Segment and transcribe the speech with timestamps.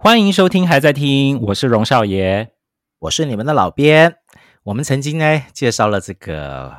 [0.00, 2.52] 欢迎收听，还在听，我是荣少爷，
[3.00, 4.14] 我是你们的老编。
[4.62, 6.72] 我们曾经呢介绍了这个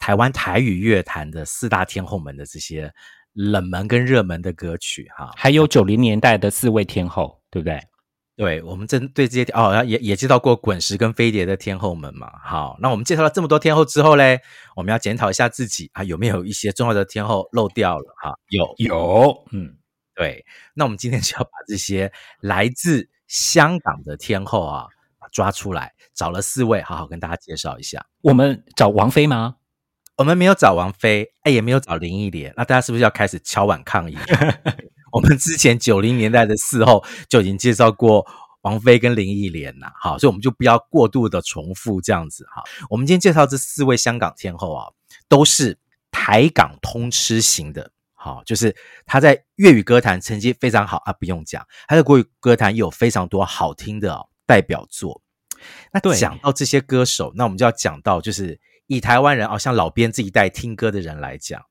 [0.00, 2.92] 台湾台语乐坛的四大天后们的这些
[3.32, 7.80] 冷门跟热门的歌曲，哈，还有九零年代的四位天后，对不对？
[8.34, 12.32] 对，我们针对这些哦，也也介绍过滚石跟飞碟的天后们嘛。
[12.42, 14.40] 好，那我们介绍了这么多天后之后嘞，
[14.74, 18.12] 我们要检讨一下自己啊，有没有一些重要的天后漏掉了？
[18.20, 19.76] 哈，有有，嗯。
[20.16, 20.44] 对，
[20.74, 24.86] 那我们今天就要把这些来自香港的天后啊
[25.30, 28.06] 抓出来，找了四位，好好跟大家介绍一下。
[28.22, 29.56] 我们找王菲吗？
[30.16, 32.54] 我们没有找王菲，哎，也没有找林忆莲。
[32.56, 34.16] 那大家是不是要开始敲碗抗议？
[35.12, 38.26] 我们之前九零年代的四后就已经介绍过
[38.62, 42.62] 王菲跟林忆莲了，好，所以我们就不要过度的重复这样子哈。
[42.88, 44.86] 我们今天介绍这四位香港天后啊，
[45.28, 45.78] 都是
[46.10, 47.90] 台港通吃型的。
[48.26, 48.74] 好，就是
[49.06, 55.22] 他在粤语歌坛成绩非常好啊，不用讲，他在国语歌坛也有非常多好听的代表作。
[55.92, 61.62] 那讲到这些歌手，那我们就要讲到，就是以台湾人哦，像老编这一代听歌的人来讲，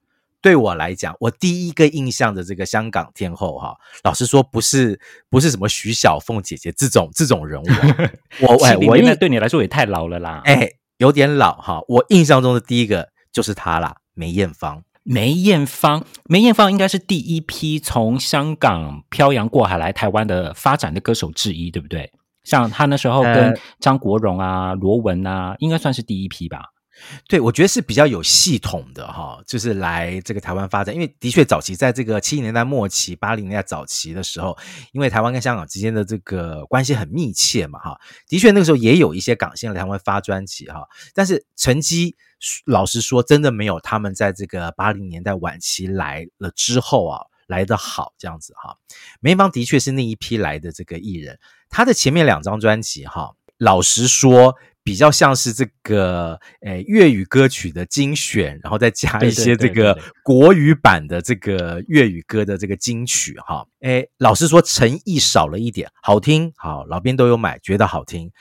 [0.41, 4.97] 对我来讲，我第一个印象的这个香港天后哈，老实说，不是
[5.29, 7.65] 不是什么徐小凤姐姐这种这种人物，
[8.47, 11.81] 我哎，我应该对你来说也太老了啦，哎，有点老哈。
[11.89, 14.81] 我印象中的第一个就是她啦，梅艳芳。
[15.07, 22.11] 梅艳芳，梅艳芳应该是第一批从香港漂洋过海来台湾的发展的歌手之一，对不对？
[22.43, 26.71] 像她那时候跟张国荣啊、呃、罗文啊，应该算是第一批吧。
[27.27, 30.93] 对，我觉得是比较有系统的哈，就是来这个台湾发展。
[30.93, 34.57] 因为的确早期在这个七零年代末期、八零年代早期的时候，
[34.91, 42.15] 因为台湾跟香港之间的这个关系很密切嘛哈，的确那个时候也有一些港星来台湾发专辑哈，但是成绩。
[42.65, 48.77] 老实说，真的没有他们在这个八零年代晚期来了之后啊来的好这样子哈。
[49.19, 54.55] 梅艳芳的确是那一批来的这个艺人，他的前面两张专辑哈，老实说
[54.85, 63.65] 比较像是这个诶粤语歌曲的精选，然后再加一些这个国语版的这个粤语歌的这个金曲哈。
[63.79, 68.31] 诶，老实说诚意少了一点，好听好，老编都有买，觉得好听。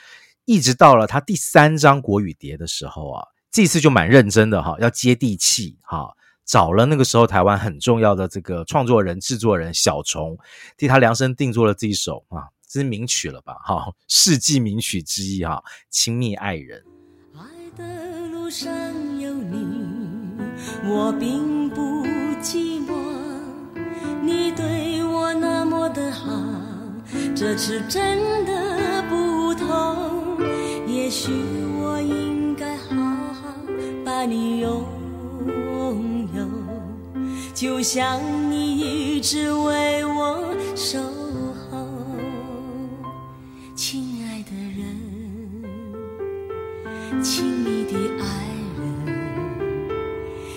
[0.45, 3.25] 一直到了他第三张国语碟的时候啊。
[3.51, 6.09] 这次就蛮认真的哈，要接地气哈，
[6.45, 10.37] 找了那个时候台湾很重要的这个创作人、制作人小虫，
[10.75, 16.83] 替他量身定做了这一首啊，这是名曲了吧哈，世纪名曲之一哈，《亲密爱人》。
[17.39, 17.45] 爱
[17.77, 18.71] 的路上
[19.19, 19.57] 有你，
[20.85, 22.05] 我并不
[22.41, 22.93] 寂寞，
[24.21, 26.31] 你对我那么的好，
[27.35, 30.37] 这次真的不同，
[30.87, 31.31] 也许
[31.79, 32.95] 我应该好。
[34.05, 34.83] 把你拥
[36.33, 36.47] 有，
[37.53, 40.99] 就像你一直为我守
[47.25, 48.27] 亲密的爱
[48.77, 48.85] 人，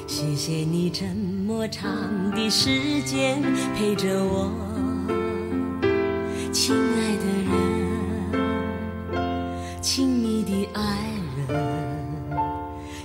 [0.07, 1.07] 谢谢你这
[1.47, 1.91] 么长
[2.33, 3.41] 的时间
[3.75, 4.53] 陪着我，
[6.53, 7.25] 亲爱的
[9.15, 9.19] 人，
[9.81, 11.09] 亲密的爱
[11.49, 11.57] 人。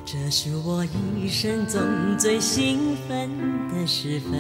[0.04, 0.84] 这是我
[1.18, 1.80] 一生中
[2.20, 3.30] 最兴奋
[3.70, 4.34] 的时分。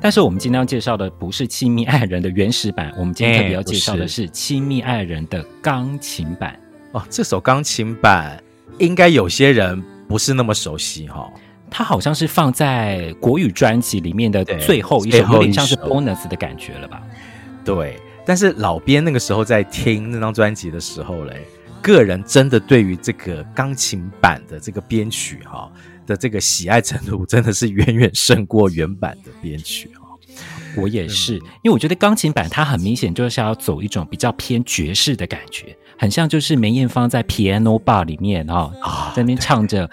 [0.00, 6.56] 但是我们今天要介绍的不是《亲密爱人》的原始版，我们今天特别要介绍的是《亲密爱人》的钢琴版。
[6.96, 8.42] 哦，这首钢琴版
[8.78, 11.32] 应该有些人不是那么熟悉哈、哦。
[11.70, 17.02] 它好像是放在国语专辑里面的最后一首，有点像是 bonus 的感觉了吧？
[17.64, 18.00] 对。
[18.24, 21.46] 但是老编那个时候在听那张专辑的时候嘞。
[21.82, 25.70] 个人真的对于这个钢琴版的这个编曲哈
[26.04, 30.02] 的这个喜爱程度，真的是远远胜过原版的编曲哈。
[30.76, 39.90] 我也是，因为我觉得钢琴版它很明显就是要走一种比较偏爵士的感觉，很像就是梅艳芳在 Piano Bar 里面哈啊在那边唱着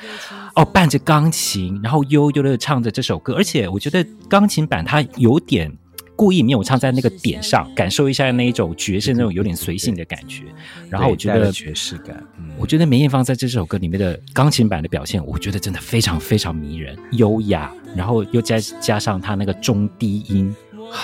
[0.56, 5.72] 哦伴着钢琴，然后悠悠的唱着这首歌，而且我觉得钢琴版它有点。
[6.16, 10.44] 故意没有唱在那个点上，感受一下那一种爵士那种有点随性的感觉。
[10.88, 20.56] 然后我觉得爵士感，嗯，我觉得梅艳芳在这首歌里面的钢琴版的表现，我觉得真的非常非常迷人、优雅，然后又加加上他那个中低音，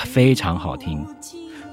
[0.06, 1.04] 非常好听。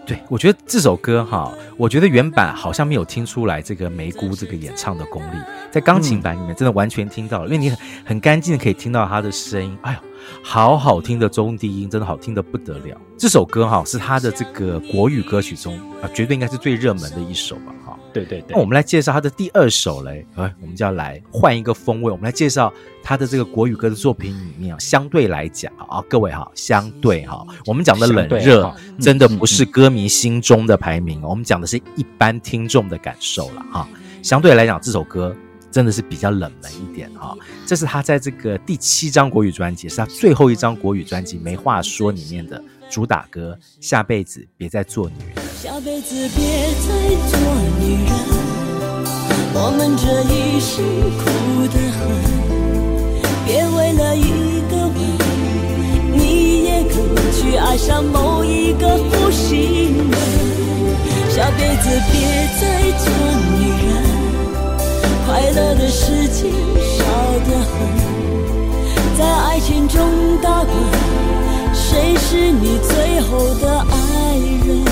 [0.06, 5.36] 对，我觉得这首歌哈，我觉得原版好像没有听出来这个梅姑这个演唱的功力，
[5.68, 9.98] 在钢琴版里面真的完全听到了，嗯、因为你很很干净的可以听到她的声音，哎呦，
[10.44, 12.96] 好好听的中低音，真的好听的不得了。
[13.18, 17.85] 这首歌哈是她的这个国语歌曲中啊，绝对应该是最热门的一首吧哈。
[18.24, 18.54] 对对对。
[18.54, 22.72] 那我们来介绍他的第二首嘞，哎，我们就要来换一个风味，我们来介绍
[23.02, 33.88] 他的这个国语歌的作品里面啊，相对来讲啊，各位哈，相对哈，我们讲的冷热真的不是歌迷心中的排名，我们讲的是一般听众的感受了哈。
[34.22, 35.36] 相对来讲，这首歌。
[35.68, 37.36] 真的是比较冷门一点哈，
[37.66, 45.36] 这是他在这个第七张国语专辑，是他最后一张国语专辑《没话说》里面的主打歌《下辈子别再做女人》。
[45.62, 46.88] 下辈子别再
[47.28, 47.38] 做
[47.80, 48.12] 女人，
[49.54, 50.84] 我们这一生
[51.18, 51.24] 苦
[51.72, 51.98] 得很，
[53.44, 54.96] 别为了一个吻，
[56.12, 56.94] 你也可
[57.32, 60.16] 去爱上某一个负心人。
[61.30, 62.14] 下辈子别
[62.60, 62.62] 再
[62.98, 63.04] 做
[63.58, 63.90] 女人。
[65.26, 67.04] 快乐的事情少
[67.44, 67.74] 得很，
[69.18, 69.98] 在爱情中
[70.40, 70.72] 打滚，
[71.96, 74.84] 谁是你最后的爱人？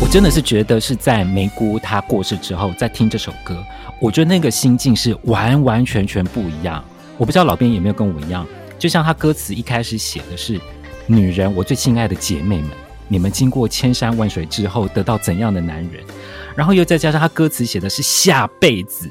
[0.00, 3.62] 我真的是觉得是在梅姑她过世之后，在听这首歌，
[4.00, 6.82] 我觉得那个心境是完完全全不一样。
[7.18, 8.46] 我不知道老编有没有跟我一样，
[8.78, 10.58] 就像他歌词一开始写的是
[11.06, 12.70] ：“女人，我最亲爱的姐妹们，
[13.06, 16.02] 你们经过千山万水之后，得到怎样的男人？”
[16.56, 19.10] 然后又再加上他歌词写的是下辈子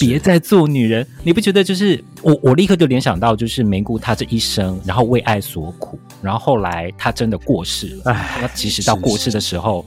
[0.00, 2.38] 别再做女人，你不觉得就是我？
[2.42, 8.12] 我立刻就联想到就是梅姑她这一生，然后为爱所苦，然后后来她真的过世了。
[8.12, 9.84] 哎，那即使到过世的时候，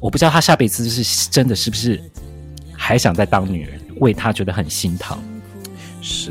[0.00, 2.00] 我不知道她下辈子是真的是不是
[2.72, 5.18] 还想再当女人，为她觉得很心疼。
[6.00, 6.30] 是，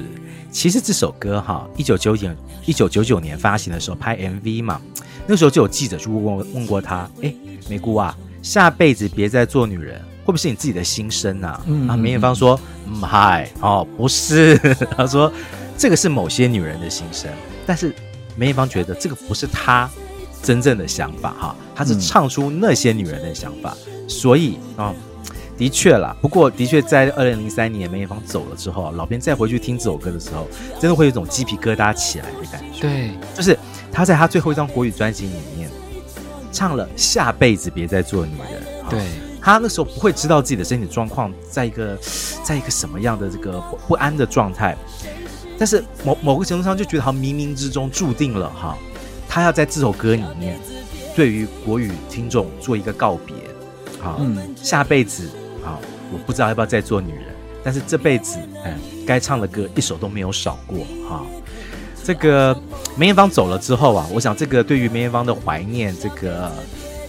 [0.52, 2.30] 其实这首歌哈，一九九九
[2.66, 4.82] 一九九九年发行的时候拍 MV 嘛，
[5.26, 7.34] 那时候就有记者去问问过她，哎，
[7.70, 8.16] 梅姑啊。
[8.42, 11.62] 下辈子别再做女人，会不会是你自己的心声啊？
[11.68, 14.58] 嗯，啊，梅艳芳说：“嗯，嗨，哦，不是。
[14.98, 15.32] ”她说
[15.78, 17.30] ：“这个是某些女人的心声。”
[17.68, 17.94] 但是
[18.36, 19.90] 梅艳芳觉得这个不是她
[20.42, 23.78] 真正的想法哈，她是唱出那些女人的想法。
[23.88, 24.96] 嗯、所以啊、哦，
[25.58, 26.16] 的确啦。
[26.20, 30.48] 不过的确在二零零三年梅艳芳走了之后，老编再回去听这首歌的时候，
[30.80, 32.82] 真的会有一种鸡皮疙瘩起来的感觉。
[32.82, 33.58] 对，就是
[33.92, 35.61] 他在他最后一张国语专辑里面。
[36.52, 38.64] 唱了下辈子别再做女人。
[38.90, 39.00] 对，
[39.42, 41.98] 他那时候不会知道自己的身体状况，在一个，
[42.44, 44.78] 在一个什么样的这个不安的状态，
[45.58, 48.78] 但是某某个程度上就觉得好像冥冥之中注定了哈，
[49.30, 50.60] 他要在这首歌里面
[51.16, 53.36] 对于国语听众做一个告别，
[54.00, 55.30] 好，嗯，下辈子
[55.64, 55.80] 啊，
[56.12, 57.26] 我不知道要不要再做女人，
[57.64, 61.24] 但是这辈子，哎，该唱的歌一首都没有少过哈。
[62.04, 62.58] 这个
[62.98, 66.52] 梅艳芳走了之后啊，我想这个对于梅艳芳的怀念，这个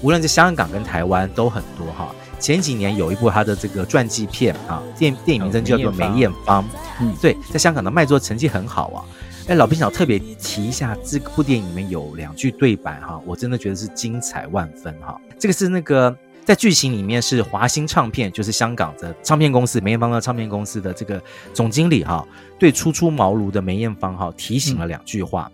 [0.01, 2.15] 无论在香港跟台湾都很多哈。
[2.39, 6.63] 前几年有一部他的这个传记片啊，电电影名称叫做《梅艳芳》，
[7.01, 8.99] 嗯，对，在香港的卖座成绩很好啊。
[9.47, 15.21] 哎，老兵想特别提一下，这部电影里面有两句对白哈，我真的觉得是精彩万分哈。
[15.39, 16.17] 这个是那个。
[16.45, 21.23] 在剧情里面是华星唱片，就是香港的唱片公司梅艳芳的唱片公司的这个
[21.55, 22.27] 总经理哈，
[22.59, 25.51] 对初出茅庐的梅艳芳哈提醒了两句话。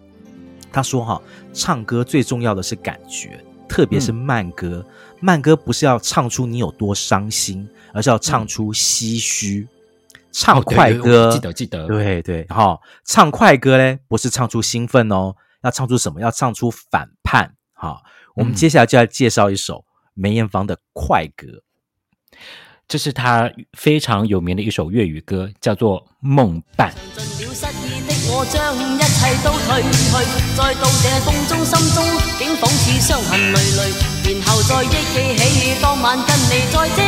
[0.72, 1.20] 他说哈，
[1.52, 4.84] 唱歌最重要的是感觉，特别是慢歌，
[5.20, 9.66] 慢歌不是要唱出你有多伤心，而是要唱出唏嘘。
[10.30, 16.20] 唱快歌，记得记得，对对，哈，唱快歌嘞，不是唱出兴奋哦，要唱出什么？
[16.20, 17.54] 要唱出反叛。
[17.72, 18.02] 好，
[18.36, 19.84] 我们接下来就要介绍一首。
[20.18, 21.46] 梅艳芳的快歌
[22.88, 26.92] 这是他非常有名的一首粤语歌叫做梦伴。
[27.14, 32.04] 进了失意的我将一切都褪去再到这风中心中
[32.38, 37.02] 竟仿似伤痕累累然后再忆记起当晚跟你在这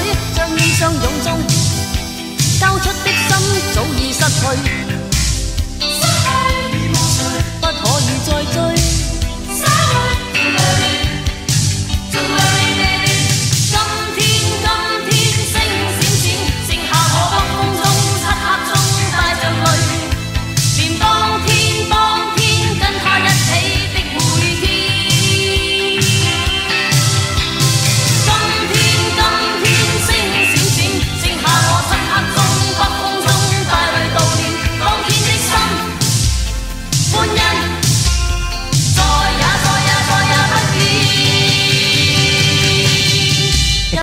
[0.00, 1.38] 里将衣相拥中
[2.58, 4.95] 交出的心早已失去。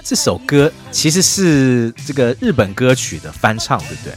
[0.03, 4.13] 这首歌其实是这个日本歌曲的翻唱，对不对？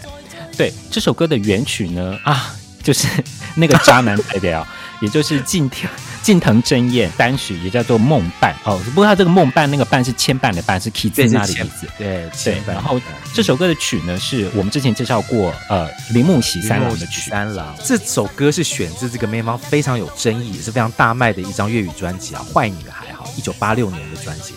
[0.56, 3.06] 对，这首歌的原曲呢，啊，就是
[3.54, 4.66] 那个渣男代表，
[5.00, 5.88] 也就是近藤
[6.22, 8.80] 近藤真彦单曲，也叫做《梦伴》哦。
[8.86, 11.86] 不过他这个“梦伴”那个“伴”是牵绊的“伴”，是 Kizuna 的意思。
[11.96, 12.60] 对对。
[12.66, 13.00] 然后
[13.32, 17.30] 这首歌的曲呢，是我们之前介绍过，呃，铃木喜三郎的曲。
[17.30, 24.54] 三郎这首歌是选自这个梅艳芳非常有争议，也是非常大卖的一张粤语专辑啊，《坏女孩》哈，一九八六年的专辑。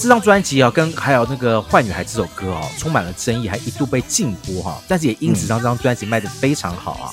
[0.00, 7.12] 这张专辑啊，跟还有那个《坏女孩》这首歌啊，充满了争议，还一度被禁播哈，但是也因此让这张专辑卖得非常好啊。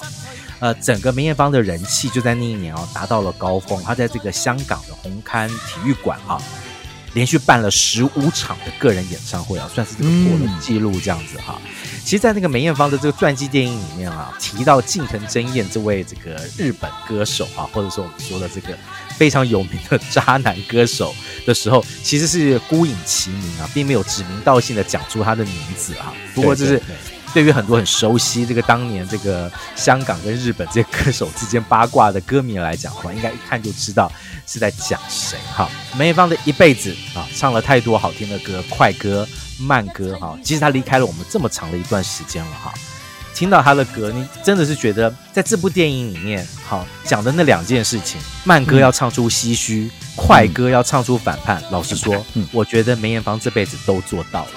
[0.60, 6.42] 呃，整个梅艳芳的人气就在那一年啊达到了高峰，她在这个香港的红磡体育馆啊。
[7.14, 11.60] 连续办了十五场的个人演唱会啊，算是这个破了记录这样子哈。
[12.04, 18.78] 其实，在那个梅艳芳的这个传记电影里面啊，提到近藤真彦这位这个日本歌手啊，或者说我们说的这个
[19.18, 21.14] 非常有名的渣男歌手
[21.46, 26.14] 的时候，其实是孤影其名啊，并没有指名道姓的讲出他的名字啊。
[26.34, 26.82] 不过，就是
[27.34, 34.12] 对于很多很熟悉这个当年这个香港跟日本这些歌手之间八卦的歌迷来讲的话，应该一看就知道。
[34.50, 35.70] 是在讲谁哈？
[35.98, 39.28] 梅艳芳的一辈子啊，唱了太多好听的歌，快歌、
[39.60, 40.40] 慢歌哈。
[40.42, 42.74] 其实他离开了我们这么长的一段时间了哈。
[43.38, 51.62] 听到他的歌，你真的是觉得在这部电影里面，好讲的那两件事情，慢歌要唱出唏嘘，嗯、快歌要唱出反叛。
[51.66, 54.52] 嗯、老实说，嗯、我觉得梅艳芳这辈子都做到了。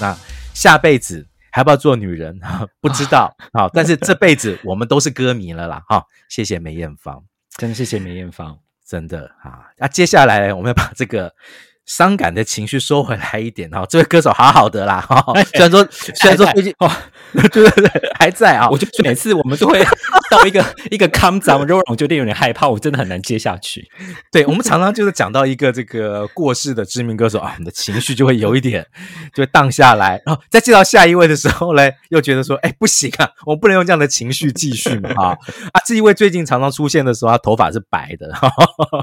[0.00, 0.18] 那
[0.52, 2.40] 下辈子还要不要做女人？
[2.82, 5.80] 不知道好，但是这辈子我们都是歌迷了啦。
[5.86, 7.22] 哈，谢谢梅艳芳，
[7.56, 8.58] 真的谢谢梅艳芳。
[8.84, 11.32] 真的啊，那接下来我们要把这个。
[11.88, 16.90] 伤感的情绪收回来一点哈，这位歌手好好的啦哈， 虽然说 虽然说最近哦，
[17.32, 19.82] 对对对，还在啊，我就每次我们都会
[20.30, 23.88] 到一个一个康张，让我觉得有点害怕，我真的很难接下去。
[24.30, 28.86] 对，我们常常就是讲到一个这个过世的知名歌手啊，我们的情绪就会有一点
[29.34, 35.24] 就会荡下来，然后再介绍下一位的时候呢，又觉得说哎不行啊，我们不能用这样的情绪继续嘛啊
[35.72, 38.30] 啊，这一位最近常常出现的时候，他头发是白的，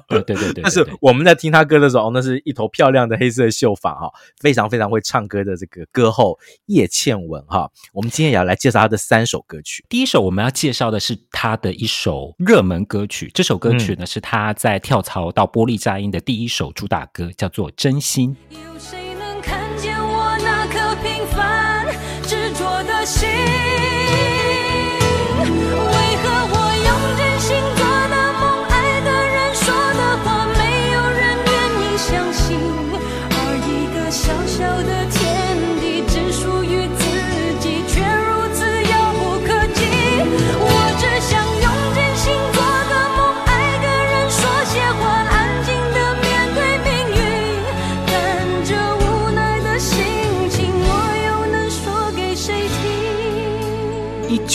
[0.08, 2.70] 对对对对，但是我们在听他歌的时候，那是一头。
[2.76, 9.86] 漂亮的黑色秀发哈，非常非常会唱歌的这个歌后叶倩文哈，我们今天也要来介绍她的三首歌曲。
[9.88, 18.36] 第一首我们要介绍的是她的一首热门歌曲，这首歌曲呢是她在跳槽到玻璃佳音的第一首主打歌，叫做《真心》。
[18.74, 21.88] 有谁能看见我那颗平凡
[22.24, 23.30] 执着的心？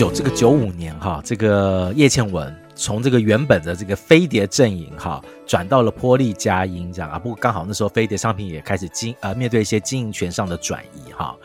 [0.01, 7.19] 九这个九五年哈，这个叶倩文从这个原本的这个飞碟阵营哈，转到了波丽佳音这样啊。
[7.19, 11.37] 不过刚好那时候飞碟商品也开始经呃面对一些经营权上的转移哈，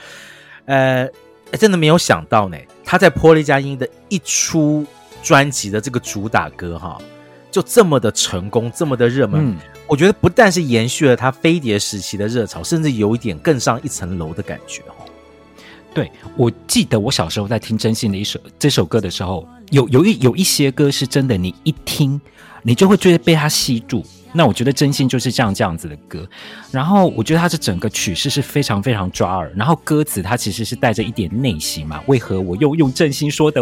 [0.68, 1.06] 呃，
[1.60, 4.86] 真的没有想到呢，他在波丽佳音的一出
[5.22, 6.98] 专辑的这个主打歌哈，
[7.52, 9.52] 就这么的成功，这么的热门。
[9.52, 14.82] 嗯，我觉得不但是延续了他飞碟时期的热潮，甚至有一点更上一层楼的感觉。
[15.96, 22.20] 对，我记得我小时候在听真心的一首这首歌的时候，有有一有一些歌是真的，你一听，
[22.64, 24.06] 你就会觉得被它吸住。
[24.38, 26.28] 那我觉得真心就是这样这样子的歌，
[26.70, 32.02] 然后我觉得它这整个曲式是非常非常抓耳，然后歌词它其实是带着一点内心嘛。
[32.08, 33.62] 为何我又用真心说的？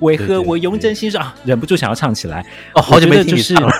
[0.00, 1.32] 为何我用真心说啊？
[1.44, 3.70] 忍不住想要唱起来哦，好久没听你唱了，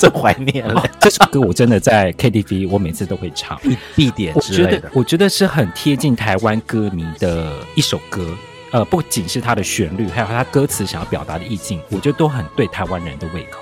[0.00, 0.82] 真怀念了。
[0.98, 4.78] 这首歌我真的在 KTV 我每次都会唱，必必点之类的。
[4.78, 8.26] 我觉得我觉得是很贴近台湾歌迷的一首歌，
[8.72, 13.60] 呃，不仅是它的旋律，还有它歌词想要表达的意境，我觉得都很对台湾人的胃口。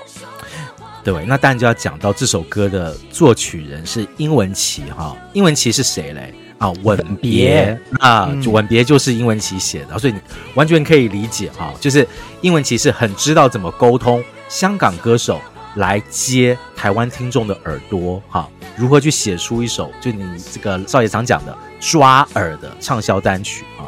[1.03, 5.15] 对，那当然就要讲到这首歌的作曲人是英文琪哈。
[5.33, 6.33] 英文琪是谁嘞？
[6.57, 10.19] 啊，吻别啊，吻别就是英文琪写的，所以你
[10.55, 11.73] 完全可以理解哈。
[11.79, 12.05] 就是
[12.41, 15.41] 英文琪是很知道怎么沟通香港歌手
[15.79, 23.87] 来接台湾听众的耳朵哈，如何去写出一首就你这个少爷常讲的抓耳的畅销单曲啊，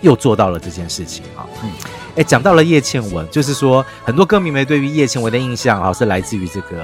[0.00, 1.70] 又做到了这件事情啊，嗯。
[2.16, 6.80] 哎，讲到了叶倩文，就是说很多歌迷们对于叶倩文的印象啊，是来自于这个，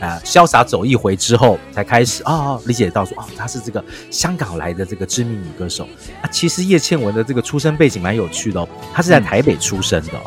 [0.00, 5.86] 啊，潇洒走一回之后才开始哦，理解到说哦，她是这个香港来的这个知名女歌手
[6.22, 6.24] 啊。
[6.32, 10.22] 其实叶倩文的这个出生背景蛮有趣的哦，她是在台北出生的，哦，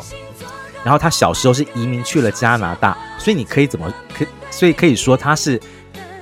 [0.84, 5.60] 然后他小时候是移民去了加拿大，所以你可以怎么可，所以可以说他是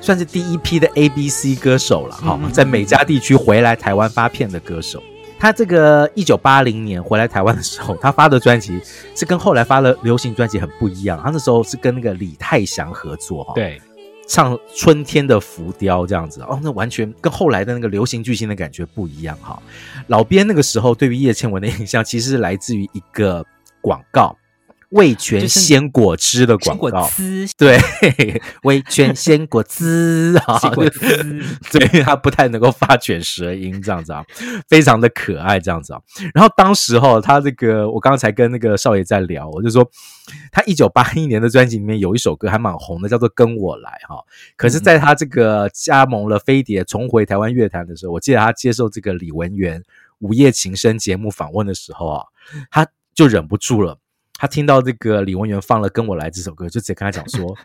[0.01, 5.03] 算是第一批的 ABC 歌手了哈，在美加地区回来台湾发片的歌手。
[5.39, 8.81] 他这个一九八零年回来台湾的时候，他发的专辑
[9.15, 11.21] 是跟后来发的流行专辑很不一样。
[11.23, 13.79] 他那时候是跟那个李泰祥合作，哈，对，
[14.27, 19.61] 唱《春天的浮雕》这样子，哦，那完全跟后来的那个流行巨星的感觉不一样，哈。
[20.07, 23.45] 老编那个时候对于叶倩文的印象，其实是来自于一个
[23.83, 24.35] 广告，
[24.97, 27.09] 味全鲜果汁的广告，
[27.57, 27.79] 对，
[28.65, 30.59] 味全鲜果汁啊，
[31.71, 34.25] 对，他不太能够发卷舌音，这样子啊，
[34.69, 36.01] 非常的可爱，这样子啊。
[36.35, 39.87] 然后当时哦他这个，我刚才跟那个少爷在聊，我就说
[40.51, 44.25] 他一九八一年的专辑里面有一首歌还蛮红的，叫做《跟我来》哈。
[44.57, 49.81] 可是，在他这个加盟了飞碟，重回台湾乐坛的时候，我记得他接受这个李文源
[50.21, 52.25] 《午夜情深》节目访问的时候啊，
[52.71, 53.99] 他就忍不住了。
[54.39, 57.57] 他听到这个李文源放了《跟我来》这首歌，就直接跟他讲说：“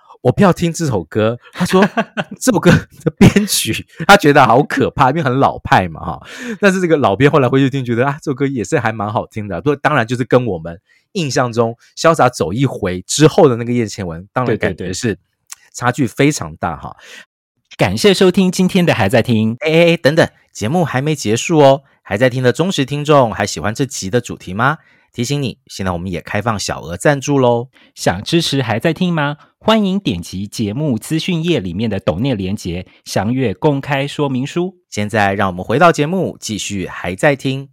[0.22, 1.84] 我不要听这首歌。”他说
[2.40, 6.26] ：“这首歌的编曲，他觉得好可怕，因为很老派嘛，哈。
[6.60, 9.60] 但是这个老编后来回去听，觉得啊，这首歌也是还蛮好听的。
[9.60, 10.80] 不过当然就是跟我们
[11.12, 15.18] 印象中潇洒走一回之后的那个叶倩文，当然感觉是
[15.74, 16.96] 差距非常大哈。
[17.76, 21.82] 感谢收听今天的还在听，哎哎哎，等等，节目还没结束哦。
[22.02, 24.78] 还在听的忠实听众，还喜欢这集的主题吗？
[25.12, 27.68] 提醒你，现在我们也开放小额赞助喽！
[27.94, 29.36] 想支持还在听吗？
[29.58, 34.76] 欢迎点击节目资讯页里面的抖内连结，详阅公开说明书。
[34.88, 37.70] 现在让我们回到节目，继续还在听。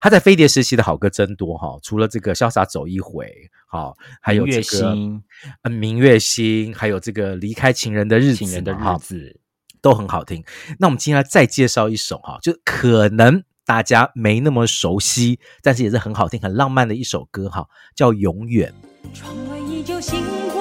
[0.00, 3.30] 他在飞碟时期的好歌真多哈，除了这个潇洒走一回，
[3.68, 5.22] 好，还有这个嗯
[5.70, 9.40] 明月心，还有这个离开情人的日子，情人的日子
[9.82, 10.42] 都很好听。
[10.78, 13.44] 那我们今天来再介绍一首哈，就可能。
[13.70, 18.74] 大家没那么熟悉，但是也是很好听、很浪漫的一首歌哈，叫《永远》。
[19.16, 20.59] 窗外依旧星光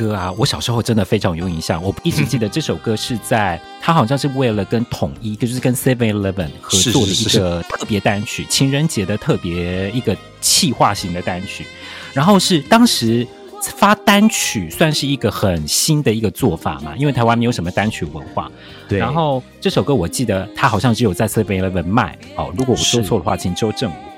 [0.00, 1.82] 歌啊，我小时候真的非常有印象。
[1.82, 11.66] 我一直记得这首歌是在他好像是为了跟统一，就是跟 Seven Eleven 合作的一个特别单曲，情人节的特别一个气化型的单曲。
[12.14, 13.26] 然后是当时
[13.60, 18.50] 发单曲算是一个很新的一个做法嘛，因为台湾没有什么单曲文化。
[18.88, 18.98] 对。
[18.98, 24.09] 然后这首歌我记得他好像只有在 Seven Eleven 卖哦，如果我说错的话，请纠正我。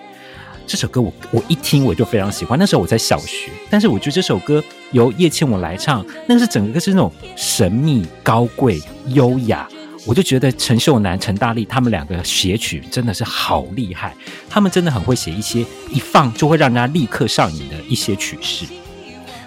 [0.67, 9.69] 这首歌我我一听我就非常喜欢，那时候我在小学，但是我觉得这首歌由叶倩文来唱，那个是整个是那种神秘、高贵、优雅，
[10.07, 14.15] 我就觉得陈秀楠、陈大力他们两个写曲真的是好厉害，
[14.49, 18.65] 他们真的很会写一些一放就会让人家立刻上瘾的一些曲式，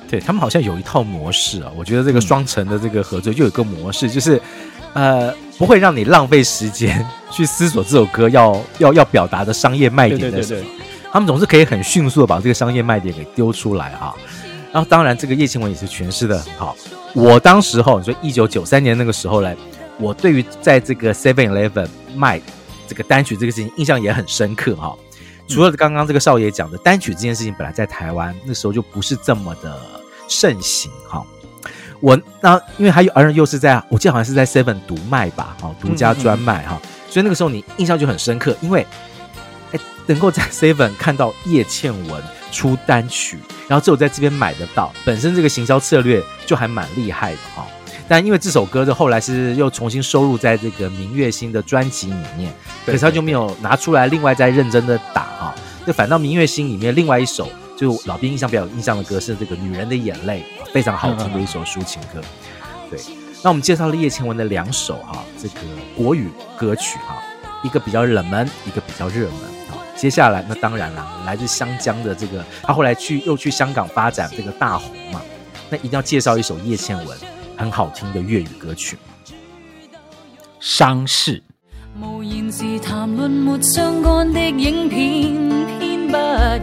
[0.09, 4.39] 对他们好像有一套模式啊，我觉得这个双城的这个合作就有一个模式，就是
[4.93, 10.61] 呃不会让你浪费时间去思索这首歌要要要表达的商业卖点的时候。
[11.15, 14.13] 他们总是可以很迅速的把这个商业卖点给丢出来啊，
[14.73, 16.75] 然后当然这个叶倩文也是诠释的很好。
[17.13, 19.55] 我当时候你说一九九三年那个时候来，
[19.97, 22.41] 我对于在这个 Seven Eleven 卖
[22.85, 24.93] 这个单曲这个事情印象也很深刻哈。
[25.47, 29.79] 除了刚刚这个少爷讲的单曲这件事情，本来在台湾那时候就不是这么的
[30.27, 31.25] 盛行哈。
[32.01, 36.77] 我那因为还有而又是在我记得好像是在 Seven 独卖吧，哈，独家专卖哈，
[37.09, 38.85] 所以那个时候你印象就很深刻，因为。
[40.07, 47.65] 能够在 Seven 看到叶倩文出单曲，然后只有在这边买得到，本身这个行销策略就还蛮厉害的哈。
[48.07, 52.53] 但因为这首歌的后来是又重新收录在这个明月心的专辑里面，
[52.85, 55.55] 可是他就没有拿出来另外再认真的打哈。
[55.87, 62.21] 就反倒明月心里面另外一首，就老兵印象比较有印象的歌是这个女人的眼泪，非常好听的一首抒情歌。
[62.91, 62.99] 对，
[63.41, 65.61] 那我们介绍了叶倩文的两首哈，这个
[65.97, 67.17] 国语歌曲哈，
[67.63, 69.39] 一个比较冷门，一个比较热门。
[69.95, 75.21] 接下来，那当然啦，来自湘江的这个，他后来去又去香港发展，这个大红嘛，
[75.69, 77.17] 那一定要介绍一首叶倩文
[77.57, 78.97] 很好听的粤语歌曲
[80.59, 81.39] 《伤逝》。
[82.01, 86.57] 无言是谈论没相干的影片，偏不要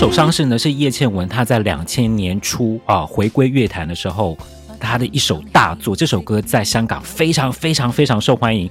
[0.00, 4.34] 首《伤势》呢，是叶倩文她在两千年初啊回归乐坛的时候，
[4.80, 5.94] 她的一首大作。
[5.94, 8.70] 这首歌在香港非常非常非常受欢迎。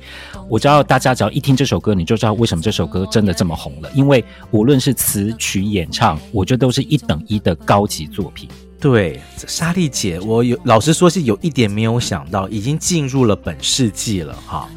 [0.49, 3.91] 我知道大家只要一听这首歌，你就知道为什么这首歌真的这么红了。
[3.93, 8.49] 因为无论是词曲演唱，我觉得都是一等一的高级作品。
[8.79, 14.67] 对，莎莉姐，我有老实说是有一点没有想到，已经进入了本世纪了哈。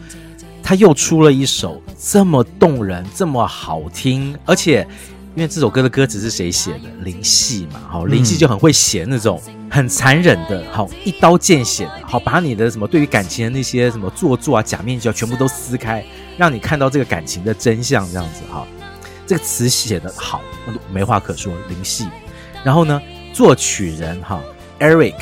[0.63, 4.87] 她又出了一首这么动人、这么好听，而且。
[5.35, 6.91] 因为这首歌的歌词是谁写的？
[7.01, 9.41] 林夕嘛，好，林夕就很会写那种
[9.71, 16.05] 很残忍的，好，一刀见血的，好，把你的什么对于感情的那些什么做作啊、假面具啊，全部都撕开，
[16.37, 18.67] 让你看到这个感情的真相，这样子哈。
[19.27, 20.43] 这个词写的好，
[20.93, 22.07] 没话可说，林夕。
[22.63, 23.01] 然后呢，
[23.33, 24.39] 作曲人哈
[24.81, 25.15] ，Eric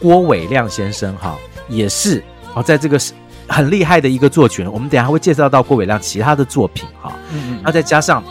[0.00, 1.36] 郭伟亮先生哈，
[1.68, 2.98] 也是哦，在这个
[3.46, 4.72] 很厉害的一个作曲人。
[4.72, 8.24] 我们等一下会介绍到郭伟亮其他的作品哈，嗯，然后再加上。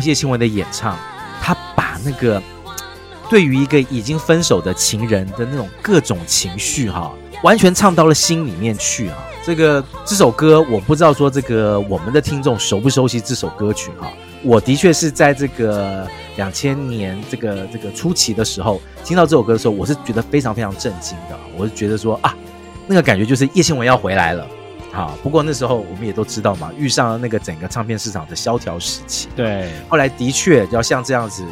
[0.00, 0.96] 叶倩文的演唱，
[1.40, 2.42] 他把那个
[3.28, 9.18] 对于一个已经分手的情人的那种各种情绪哈，完全唱到了心里面去啊！
[9.44, 14.08] 这个这首歌，我不知道说这个我们的听众熟不熟悉这首歌曲哈。
[14.42, 16.06] 我的确是在这个
[16.36, 21.36] 两千年这个这个初期的时候听到这首歌的时候，我是觉得非常非常震惊的。
[21.56, 22.34] 我是觉得说啊，
[22.86, 24.46] 那个感觉就是叶倩文要回来了。
[24.96, 29.28] 好，不过那时候我们也都知道嘛，遇上了那个整个唱片市场的萧条时期。
[29.36, 31.44] 对，后来的确要像这样子，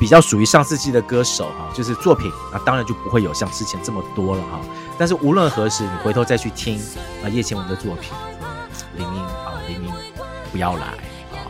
[0.00, 4.58] 比较属于上世纪的歌手哈，就是作品啊，当然就不会有像之前这么多了哈。
[4.96, 6.80] 但是无论何时，你回头再去听
[7.22, 8.10] 啊叶倩文的作品，
[8.96, 9.92] 林英啊林英
[10.50, 11.44] 不要来啊，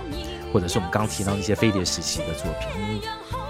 [0.53, 3.01] 或者是我们刚提到那些飞碟时期的作品。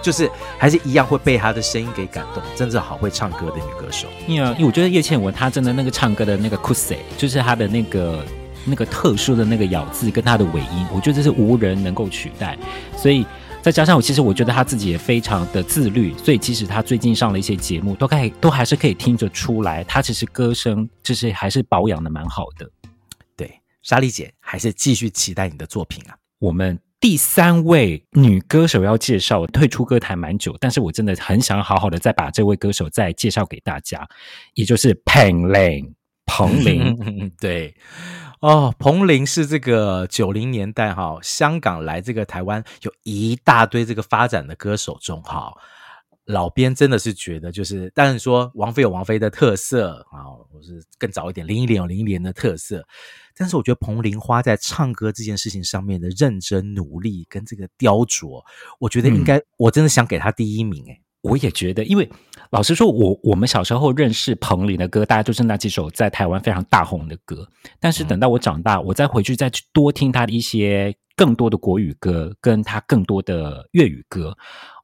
[0.06, 4.06] 就是还是一样会被她的声音给感动，真正好会唱歌的女歌手。
[4.28, 8.24] 因为我觉得叶倩文她真的那个唱歌的那个 cussy，就是她的那个
[8.64, 12.56] 那个特殊的那个咬字跟她的尾音，我觉得这是无人能够取代。
[12.96, 13.26] 所以
[13.60, 22.70] 再加上我其实我觉得她自己也非常的自律，所以即使她最近上了一些节目，都可以都还是可以听得出来，她其实歌声就是还是保养的蛮好的。
[23.36, 26.78] 对，莎莉姐还是继续期待你的作品啊，我们。
[26.98, 34.08] 第三位女歌手要介绍，退出歌坛蛮久，但是我真的很想好好的再把这位歌手再介绍给大家，
[34.54, 35.92] 也就是 Peng Lin
[36.24, 37.74] 彭林， 对，
[38.40, 45.52] 哦，彭玲是这个九零年代哈，香港来这个台湾有一大堆这个发展的歌手中哈，
[46.26, 52.84] 老编真的是觉得就是，但是说王菲有王菲的特色啊，或是更早一点林忆莲有林忆莲的特色。
[53.36, 58.42] 但是我觉得彭玲花在唱歌这件事情上面的认真努力跟这个雕琢，
[58.80, 62.10] 我觉得应该，我真的想给她第一名诶、我也觉得，因为
[62.50, 67.46] 老实说，我我们小时候认识彭羚的歌，大家就是那几首在台湾非常大红的歌。
[67.78, 74.36] 但是等到我长大，我再回去再去多听他的一些更多的国语歌，跟他更多的粤语歌。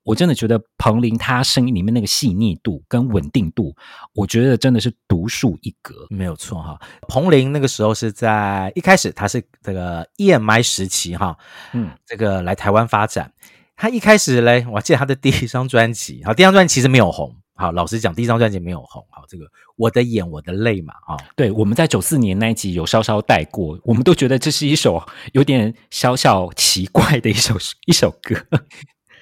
[0.04, 3.74] 我真的觉得彭羚她声音里面那个细腻度跟稳定度，
[4.14, 6.80] 我觉得真的是独树一格，没有错哈。
[7.08, 11.36] 彭羚那个时候是在一开始，她是这个 EMI 时期哈，
[11.72, 13.32] 嗯，这个来台湾发展。
[13.76, 19.44] 她一开始嘞，我记得她的第一张专辑，好，第一张专辑其实没有红，好，老实讲，第一张专辑没有红，好，这个
[19.76, 28.36] 我的眼我的泪嘛，啊，对，我们在九四年那一集有稍稍带过，我们都觉得这是一首有点小小奇怪的一首一首歌。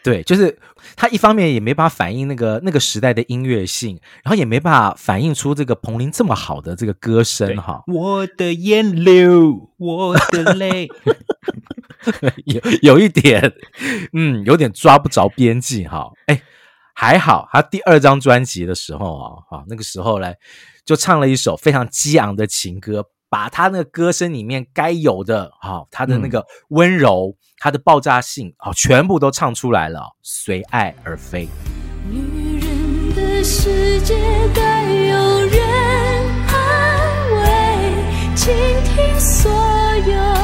[0.02, 0.58] 对，就是
[0.96, 7.82] 他一方面也没办法反映那个那个时代的音乐性，然后也没办法反映出这个彭羚这么好的这个歌声哈。
[7.86, 10.88] 我的眼流，我的泪，
[12.46, 13.52] 有有一点，
[14.14, 16.10] 嗯，有点抓不着边际哈。
[16.26, 16.42] 哎，
[16.94, 20.32] 还好他第二张专辑的时候啊，哈，那个时候呢，
[20.84, 23.04] 就唱了一首非常激昂的情歌。
[23.30, 30.16] 把他那个歌声里面该有的哈，他的那个温柔，他的爆炸性啊，全部都唱出来了。
[30.20, 31.48] 随爱而飞。
[32.10, 34.16] 女人的世界
[34.52, 35.62] 该有人
[36.48, 38.52] 安慰，倾
[38.84, 40.39] 听所有。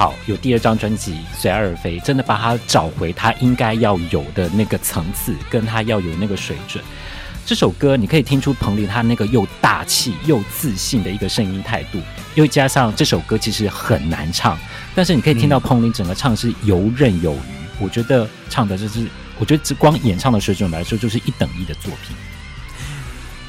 [0.00, 6.82] 好，有第二张专辑《随爱而飞》，真的把他找回他应该要有的那个层次，跟他要有那个水准。
[7.44, 12.00] 这首歌你可以听出彭羚他那个又大气又自信的一个声音态度，
[12.34, 14.58] 又加上这首歌其实很难唱，
[14.94, 17.38] 但是你可以听到彭羚整个唱是游刃有余。
[17.78, 19.06] 我觉得唱的就是，
[19.38, 22.16] 我觉得只光演唱的水准来说，就是一等一的作品。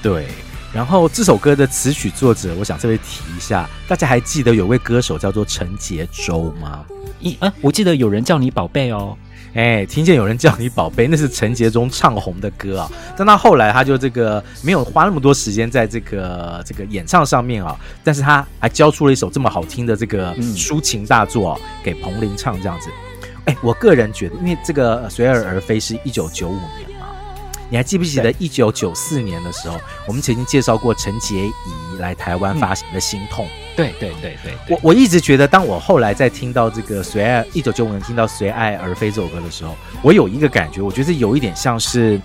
[0.02, 0.28] 对。
[0.74, 6.86] 然后这首歌的词曲作者，我想特别提一下，大家还记得有位歌手叫做陈杰周吗？
[7.20, 9.18] 一啊，我记得有人叫你宝贝哦，
[9.54, 12.90] 哎，听见有人叫你宝贝，那是陈杰忠唱红的歌啊。
[13.18, 22.90] 但他后来他就这个没有花那么多时间在这个这个演唱上面啊，但是他还交出了一首这么好听的这个抒情大作啊，给彭羚唱这样子。
[23.46, 26.90] 哎，我个人觉得，因为这个随而而飞是一九九五年。
[27.72, 31.52] 你还记不记得一九九四年的时候，我们曾经介绍过陈洁仪
[32.00, 33.46] 来台湾发行的《心痛》？
[33.78, 42.20] 对对对对，我我一直觉得，当我后来在听到这个《随爱》一九九五年听到《随爱而飞》这首歌的时候，我有一个感觉，我觉得有一点像是，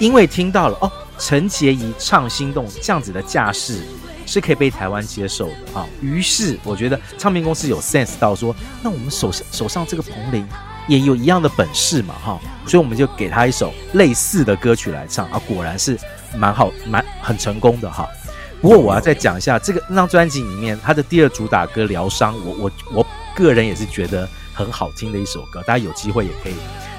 [0.00, 3.80] 因为听到了哦，陈洁仪唱《心动》这样子的架势
[4.26, 10.44] 是可以被台湾接受的啊，于是我觉得唱片公司有 sense 到说，那我们手上手上这个彭羚。
[10.86, 15.98] 也有一样的本事嘛，哈，所以我们就给他一首类似的歌曲来唱啊，果然是
[16.36, 18.08] 蛮好，蛮很成功的哈。
[18.60, 26.54] 不过我要再讲一下这个那张专辑里面，他的第二主打歌《疗伤》，我我我个人也是觉得很好听的一首歌，大家有机会也可以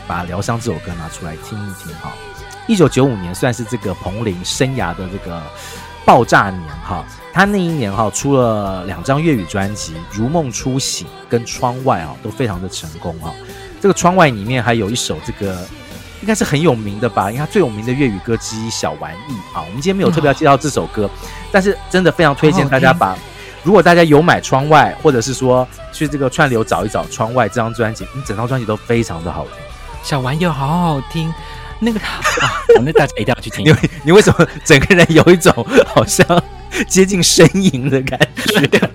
[0.07, 2.11] 把《疗伤》这首歌拿出来听一听哈。
[2.67, 5.41] 一九九五年算是这个彭羚生涯的这个
[6.03, 13.33] 爆炸年哈，他那一年哈出了两张粤语专辑《如梦初醒》跟《窗外》啊，都非常的成功哈。
[13.85, 15.63] 这个窗外里面还有一首这个
[16.19, 19.61] 应该是很有名的吧，因为它最有名的粤语歌之一《小玩意》啊。
[19.61, 21.07] 我们今天没有特别要介绍这首歌，
[21.51, 23.15] 但是真的非常推荐大家把，
[23.61, 29.53] 如果大家有买《窗外》，或者是说去这个串流找一找《窗外》这张专辑，你整张专辑都非常的好听。
[30.01, 31.31] 小玩意好好听，
[31.77, 32.17] 那个啊，
[32.83, 33.63] 那大家一定要去听。
[33.63, 35.53] 你你为什么整个人有一种
[35.93, 36.25] 好像
[36.87, 38.19] 接近呻吟的感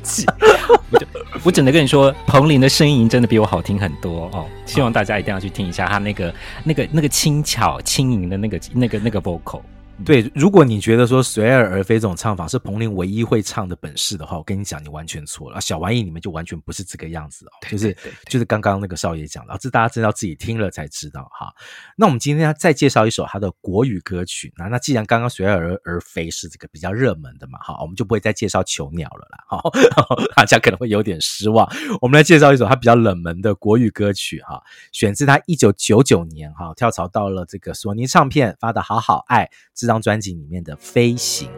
[0.05, 0.25] 觉？
[1.43, 4.47] 我只能跟你说，彭林的呻吟真的比我好听很多哦。
[4.66, 9.62] 希望大家一定要去听一下他那个、那个、那个轻巧轻盈的那个、那个、那个 vocal。
[10.04, 15.60] 对，如果你觉得说随爱而飞这种唱法是彭羚唯一会唱的本事的话，我跟你讲，你完全错了。
[15.60, 21.52] 小玩意你们就完全不是这个样子哦，就是就是刚刚那个少爷讲的，这大家真的要自己听了才知道哈。
[21.96, 29.70] 那我们今天要再介绍一首他的国语歌曲，那那既然刚刚随爱而而飞是这个比较热门的嘛，哈，我们就不会再介绍囚鸟了啦，哈，
[30.34, 31.70] 大家可能会有点失望。
[32.00, 39.48] 我们来介绍一首他比较冷门的国语歌曲哈，选自他一九九九年哈跳槽到了这个索尼唱片发的好好爱。
[39.74, 41.48] 这张专辑里面的《飞行》。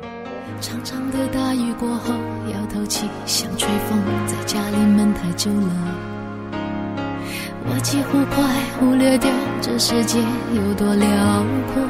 [0.58, 2.14] 长长的大雨过后，
[2.50, 5.68] 要透气，像吹风，在家里闷太久了。
[7.66, 8.42] 我几乎快
[8.80, 10.18] 忽略掉这世界
[10.54, 11.82] 有多辽阔。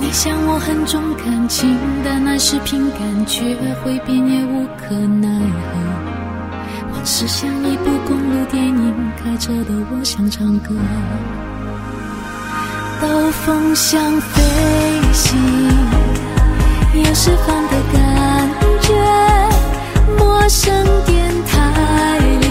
[0.00, 6.90] 你想我很重感情，但那是凭感觉，会变也无可奈何。
[6.90, 10.74] 往事像一部公路电影，开车的我想唱歌。
[13.02, 14.40] 兜风像飞
[15.12, 15.36] 行，
[16.94, 18.48] 有释放的感
[18.80, 18.94] 觉。
[20.16, 20.72] 陌生
[21.04, 22.46] 电台里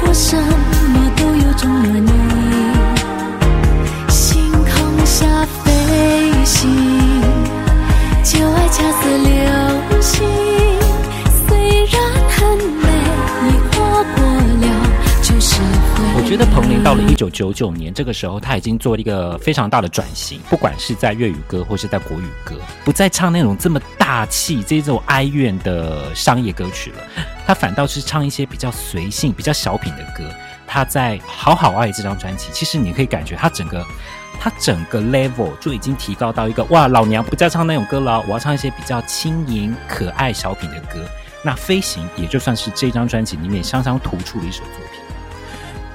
[0.00, 2.10] 播什么都有种暖意。
[4.08, 5.26] 星空下
[5.64, 5.66] 飞
[6.44, 6.70] 行，
[8.22, 10.22] 就爱恰似流星。
[16.16, 26.98] 我觉得彭羚到了一九九九年这个时候，他已经做了一个非常大的转型，不管是在粤语歌或是在国语歌，不再唱那种这么大气、这种哀怨的商业歌曲了，
[27.46, 30.30] 他反倒是唱一些比较随性、比较小品的歌。
[30.66, 33.82] 他在《好好爱》这张专辑，其实你可以感觉他整个
[34.38, 41.02] 他整个 level 就已经提高到一个哇，老娘不再唱那种歌了，我要唱一些比较轻盈、可爱、小品的歌。
[41.42, 44.97] 那《飞行》也就算是这张专辑里面相当突出的一首作品。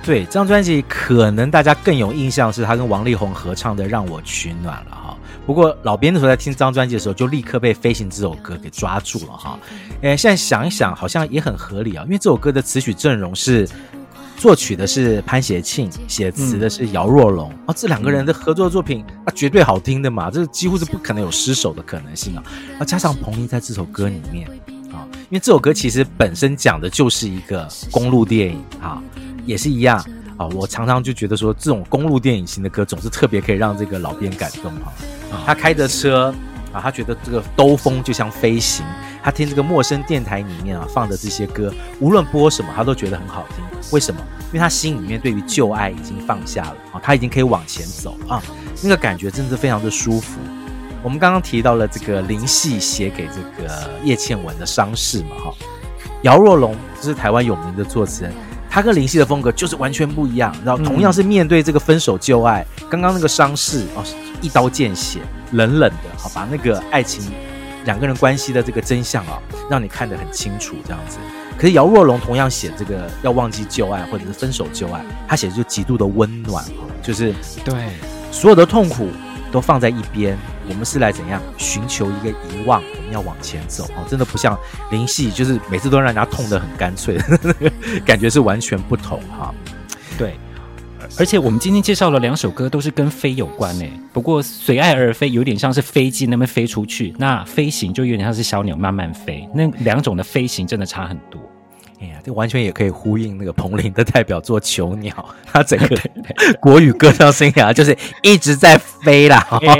[0.03, 5.17] 对，这张专辑可能大家更有印象是他跟王力宏合唱的《让我取暖》了哈。
[5.45, 9.57] 不过老编的时候在听这张专辑的时候，就立刻被《飞行》这首歌给抓住了哈。
[10.01, 13.65] 诶，现在想一想，好像也很合理啊，因为这首歌的词曲阵容是
[14.35, 22.43] 作曲的是潘协庆，写词的是姚若龙啊、这两个人的合作作品那绝对好听的嘛，这几乎是不可能有失手的可能性啊。
[22.77, 24.49] 啊，加上彭羚在这首歌里面
[24.91, 29.01] 啊，因为这首歌其实本身讲的就是一个公路电影啊。
[29.45, 29.97] 也是一样
[30.37, 34.91] 啊，我常常就觉得说，这种公路电影型的歌总是特别可以让这个老编感动哈。
[35.45, 36.33] 他开着车
[36.71, 38.85] 啊，他觉得这个兜风就像飞行，
[39.23, 43.63] 他听这个陌生电台里面啊放的这些歌，无论播什么，他都觉得很好听。
[43.91, 44.19] 为什么？
[44.47, 48.41] 因为他心里面对于旧爱已经放下了啊，他已经可以往前走啊，
[48.83, 50.39] 那个感觉真的是非常的舒服。
[51.01, 55.53] 我们刚刚提到了这个林夕写给这个叶倩文的伤势嘛，哈，
[56.21, 58.31] 姚若龙这是台湾有名的作词人，
[58.73, 60.51] 他跟林夕的风格就是完全不一样。
[60.65, 64.03] 然后同样是面对这个分手旧爱，刚刚那个伤势哦，
[64.41, 65.19] 一刀见血，
[65.51, 67.23] 冷冷的，好把那个爱情
[67.85, 71.19] 两个人关系的这个真相啊，让你看得很清楚这样子。
[71.55, 76.65] 可是姚若龙同样写这个要忘记旧爱或者是分手旧爱，他写的就极度的温暖，
[77.03, 77.31] 就是
[77.63, 77.75] 对
[78.31, 79.07] 所有的痛苦。
[79.51, 80.35] 都放在一边，
[80.69, 82.81] 我们是来怎样寻求一个遗忘？
[82.97, 84.57] 我们要往前走哦，真的不像
[84.91, 87.17] 林夕，就是每次都让人家痛得很干脆，
[88.05, 89.53] 感觉是完全不同哈。
[90.17, 90.35] 对，
[91.19, 93.91] 而且我们今天介绍了两首歌，都是跟飞有关诶。
[94.11, 101.39] 不过随爱而飞有点像是飞机那边飞出去，那飞行就有点像是小鸟慢慢飞，那两种的飞行真的差很多。
[101.99, 105.13] 哎呀，这完全也可以呼应那个彭羚的代表作《囚鸟》，
[105.45, 105.97] 他整个
[106.59, 109.39] 国语歌唱生涯就是一直在飞啦。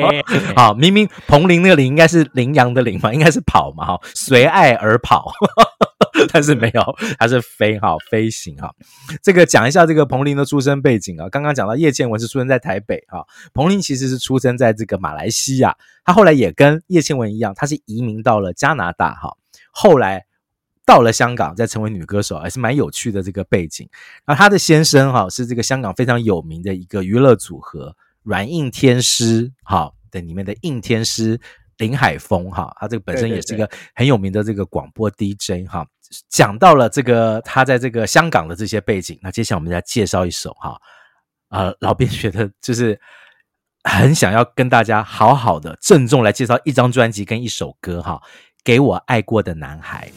[0.55, 5.31] 好，明明彭羚那个羚应该是羚羊的羚嘛，应该是跑嘛，哈，随爱而跑，
[6.31, 8.73] 但是没有，它是飞，哈，飞行，哈。
[9.21, 19.35] 这个讲一下这个彭羚的出生背景啊，刚刚讲到叶倩文是出生在台北，哈，彭羚其实是出生在这个马来西亚，他后来也跟叶倩文一样，他是移民到了加拿大，哈，
[19.71, 20.25] 后来。
[20.85, 23.87] 到了香港，再成为女歌手，还是蛮有趣的这个背景。
[24.25, 31.39] 然后她的先生哈是这个香港非常有名的一个娱乐组合软硬天师哈的里面的硬天师
[31.77, 35.85] 林海峰哈，他这个本身也是一个很有名的这个广播 DJ 哈。
[36.29, 40.79] 讲到了这个他在这个香港的这些背景，那接下来我们再介绍一首哈
[41.49, 42.99] 啊、呃，老编觉得就是
[43.83, 48.21] 很想要跟大家好好的郑重来介绍一张专辑跟一首歌哈，
[48.63, 50.11] 给我爱过的男孩。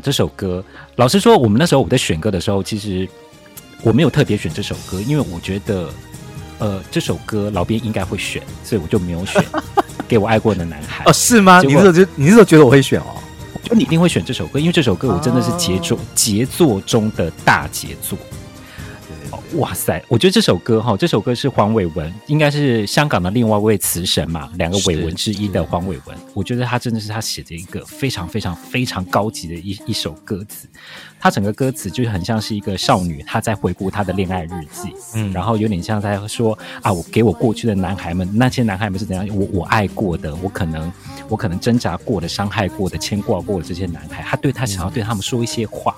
[0.00, 0.64] 这首歌，
[0.96, 3.08] 老实说，我们那时候我在选歌的时候，其实
[3.82, 5.88] 我没有特别选这首歌，因为我觉得，
[6.58, 9.44] 呃，这首歌老编应该会选，所以我就没有选。
[10.08, 11.62] 给我爱过的男孩哦，是吗？
[11.62, 13.14] 你是觉你是觉得我会选哦？
[13.62, 18.18] 就你一定会选这首歌，因为这首歌我真的是杰作，杰作中的大杰作。
[19.54, 20.02] 哇塞！
[20.08, 26.16] 我觉得这首歌哈，这首歌是黄伟文，应该是香港的另外一位词神嘛，两个伟文之一的黄伟文。
[26.34, 30.68] 我觉得他真的是他写的一个非常非常非常高级的一一首歌词。
[31.18, 40.90] 他整个歌词就是很像是一个少女，她在回顾她的恋爱日记，嗯，然后有点像在说啊，我给我过去的男孩们，那些男孩们是怎样，我我爱过的，我可能
[41.28, 45.94] 我可能挣扎过的、伤害过的、牵挂过的这些男孩，他对他想要对他们说一些话。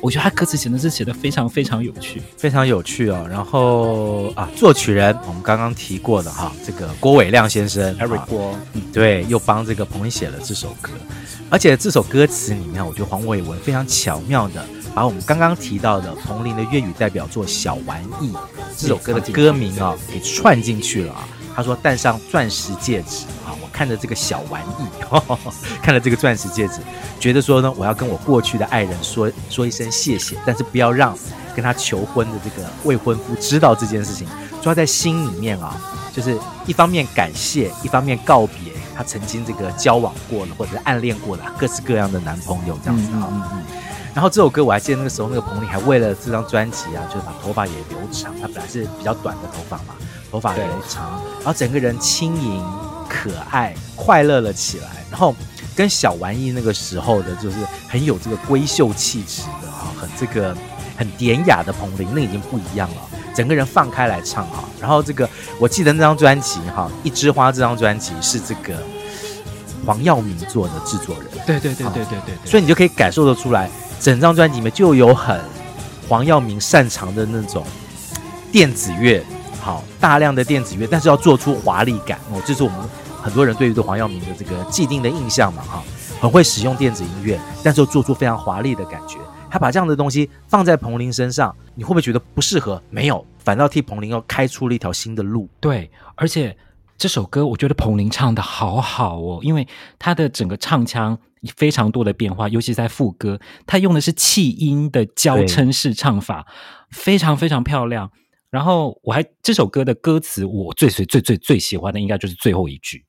[0.00, 3.26] 我觉得他歌词写的是写的非常非常有趣，非常有趣哦。
[3.28, 8.56] 然后啊，作曲人我们刚刚提过的哈，这个郭伟亮先生，Eric 郭，
[8.92, 10.90] 对，又帮这个彭羚写了这首歌。
[11.50, 18.30] 而且这首歌词里面，我觉得黄伟文非常巧妙的把我们刚刚提到的彭羚的粤语代表作《小玩意》
[18.76, 21.28] 这首歌的歌名啊给串进去了啊。
[21.54, 23.26] 他说戴上钻石戒指
[23.80, 25.38] 看着这个小玩意，呵 呵
[25.80, 26.82] 看着这个钻石戒指，
[27.18, 31.16] 觉得说呢，我要跟我过去的爱人说说一声谢谢，但是不要让
[31.56, 34.28] 跟他求婚的这个未婚夫知道这件事情，
[34.60, 35.80] 抓在心里面啊，
[36.12, 43.28] 就是一方面感谢，一方面告别他曾经这个交往过了或者是暗恋过的各式各样的男朋友这样子啊。
[43.30, 43.62] 嗯嗯嗯。
[44.12, 49.94] 然后这首歌我还记得那个时候，那个彭丽还为了这张专辑啊，就是把头发也留长，他本来是比较短的头发嘛。
[50.30, 52.64] 头发留长，然后整个人轻盈、
[53.10, 55.34] 可爱、快乐了起来，然后
[55.74, 57.56] 跟小玩意那个时候的，就是
[57.88, 60.56] 很有这个闺秀气质的哈，很这个
[60.96, 62.96] 很典雅的彭羚，那已经不一样了。
[63.34, 68.74] 整个人放开来唱哈，然后这个我记得那张专辑哈，《一枝花》这张专辑是这个
[69.84, 71.26] 黄耀明做的制作人。
[71.46, 73.68] 对对对对对对，对，所以你就可以感受得出来，
[74.00, 75.40] 整张专辑里面就有很
[76.08, 77.64] 黄耀明擅长的那种
[78.52, 79.24] 电子乐，
[79.60, 82.78] 好大量的电子乐，但是要做出华丽感哦，这是我们
[83.22, 85.82] 很多人对于这黄耀明的这个既定的印象嘛，哈，
[86.20, 89.18] 很会使用电子音乐，但是又做出非常华丽的感觉。
[89.50, 92.82] 他把这样的东西放在彭羚身上，你会不会觉得不适合？
[92.88, 95.48] 没有，反倒替彭羚又开出了一条新的路。
[95.60, 96.56] 对，而且
[96.96, 99.66] 这首歌我觉得彭羚唱的好好哦，因为
[99.98, 101.18] 他的整个唱腔
[101.56, 106.46] 非常多的变化，尤其在副歌，他用的是气音的交称式唱法，
[106.90, 108.10] 非常非常漂亮。
[108.50, 113.04] 然后我还这首歌的歌词，我最最最最最喜欢的应该就是最后一句，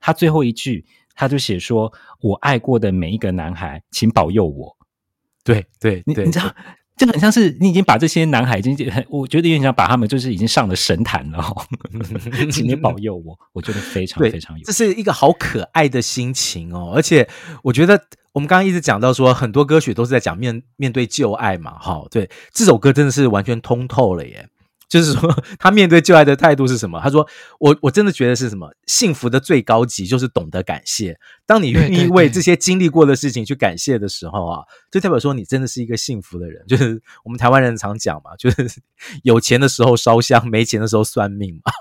[0.00, 0.84] 他最后一句
[1.14, 1.92] 他就写说
[2.22, 4.76] ：“我爱过的每一个男孩，请保佑我。
[5.44, 6.54] ”对对，你你知道，
[6.96, 8.76] 就很像是你已经把这些男孩已经，
[9.08, 11.64] 我觉得有点像把他们就是已经上了神坛了，哦。
[12.52, 16.92] 请你保佑我， 我觉得非常非常有，这是一个好可爱的心情哦。
[16.94, 17.26] 而且
[17.62, 17.98] 我觉得
[18.32, 24.48] 我们刚刚一直讲到说，很多歌曲都是在讲面面对旧爱嘛，哈，对，这首歌真的是完全通透了耶。
[24.90, 27.00] 就是说，他面对旧爱的态度是什么？
[27.00, 27.26] 他说
[27.60, 28.74] ：“我我真的觉得是什么？
[28.88, 31.16] 幸福的最高级就是懂得感谢。
[31.46, 36.66] 当你愿意为这些经历过的事情去感谢的时候啊，就代表说你真的是一个幸福的人。
[36.66, 38.68] 就是我们台湾人常讲嘛，就是
[39.22, 41.72] 有钱的时候烧香，没钱的时候算命嘛。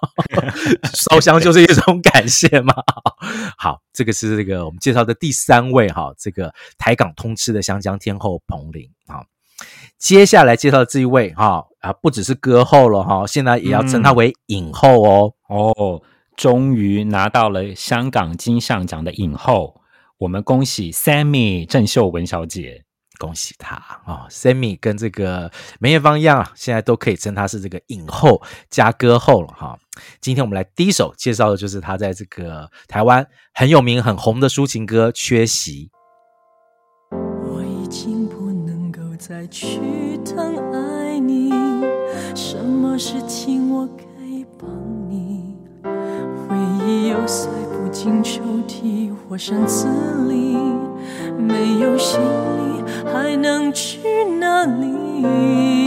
[0.94, 2.76] 烧香就是一种感谢嘛。
[3.58, 9.26] 好，这个是这个我们介绍的第三位哈，这个台港通吃的香江天后彭玲啊。”
[10.00, 16.02] 接下来介绍这一位哈啊，不只是歌后了哈，现在也要称她为影后哦、嗯、哦，
[16.38, 19.82] 终于拿到了香港金像奖的影后，
[20.20, 22.86] 我们恭喜 Sammy 郑秀文小姐，
[23.18, 29.78] 恭喜她啊、哦、Sammy 跟这个梅艳芳一样啊，现在都可以称她是这个影后加歌后了哈。
[30.22, 35.92] 今天我们来第一首介绍的就是她在这个台湾很有名很红的抒情歌《缺席》。
[39.20, 41.52] 再去疼爱你，
[42.34, 44.70] 什么事情我可以帮
[45.10, 45.58] 你？
[45.84, 46.56] 回
[46.88, 49.88] 忆又塞不进抽屉或箱子
[50.30, 50.56] 里，
[51.38, 54.00] 没有行李还能去
[54.40, 55.79] 哪里？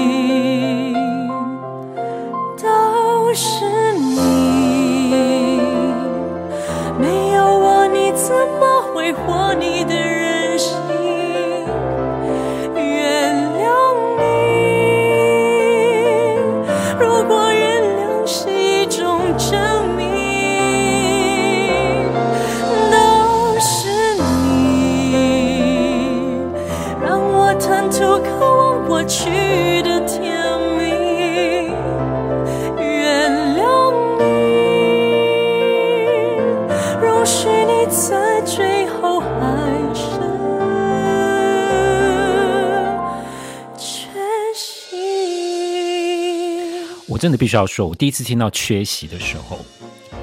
[47.22, 49.56] 真的必须要说，我第一次听到《缺席》的时候，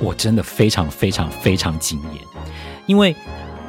[0.02, 2.22] 我真的非常非常非常惊艳，
[2.88, 3.16] 因为，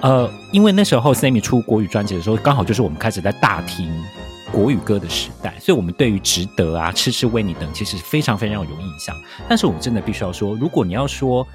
[0.00, 3.88] 呃，因为那时候 Sammy 出国语专辑的时候，刚好就是我们开始在大听
[4.50, 9.14] 国语歌的时代，所以我们对于《值得》啊、《痴痴为你等》其实非常非常有印象。
[9.48, 11.46] 但是，我真的必须要说，如果你要说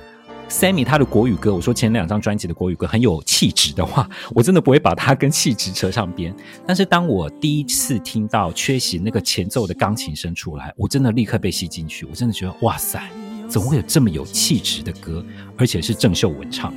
[0.50, 6.36] ，Sammy 他的国语歌，我说前两张专辑的国语歌很有气质的话， 我真的不会把它跟气质扯上边。
[6.66, 12.06] 但是当我第一次听到《缺席》那个前奏的钢琴声出来，我真的立刻被吸进去。
[12.06, 13.02] 我真的觉得哇塞，
[13.48, 15.24] 怎么会有这么有气质的歌，
[15.58, 16.74] 而且是郑秀文唱？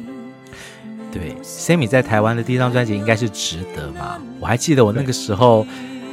[1.10, 4.18] 对，Sammy 在台湾的第一张专辑应该是《值得》嘛？
[4.38, 5.66] 我还记得我那个时候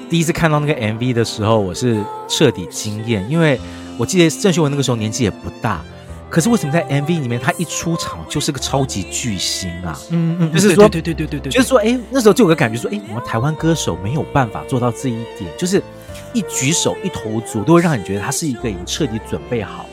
[0.09, 3.59] 第一次看到那个 MV 的时候，我是彻底惊艳，因为
[3.97, 5.83] 我记得郑秀文那个时候年纪也不大。
[6.29, 9.97] 可是为什么在 MV 里面，他一出场就是个超级巨星啊？
[10.09, 15.81] 嗯嗯，就是说，对对对对对对，就是说，哎，那时候就有个感觉说，哎，我们台湾歌手没有办法做到这一点，就是
[16.33, 19.85] 一举手一投足都会让你觉得他是一个已经彻底准备好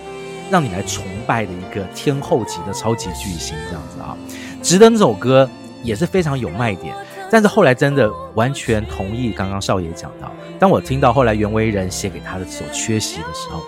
[0.51, 4.17] 让你来崇拜的一个天后级的超级巨星这样子啊。
[4.63, 5.49] 值得那首歌
[5.85, 6.95] 也是非常有卖点，
[7.31, 13.63] 但是后来真的完全同意刚刚少爷讲到，当我听到后来袁惟仁写给他的这首《缺席》的时候，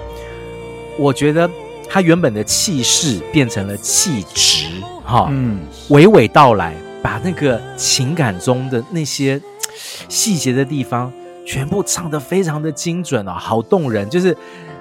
[0.99, 1.49] 我觉得。
[1.89, 4.67] 他原本的气势变成了气质，
[5.05, 5.61] 哈，嗯，
[5.91, 9.41] 娓娓道来，把那个情感中的那些
[10.09, 11.13] 细节的地方
[11.47, 14.09] 全部唱得非常的精准啊，好动人。
[14.09, 14.37] 就是，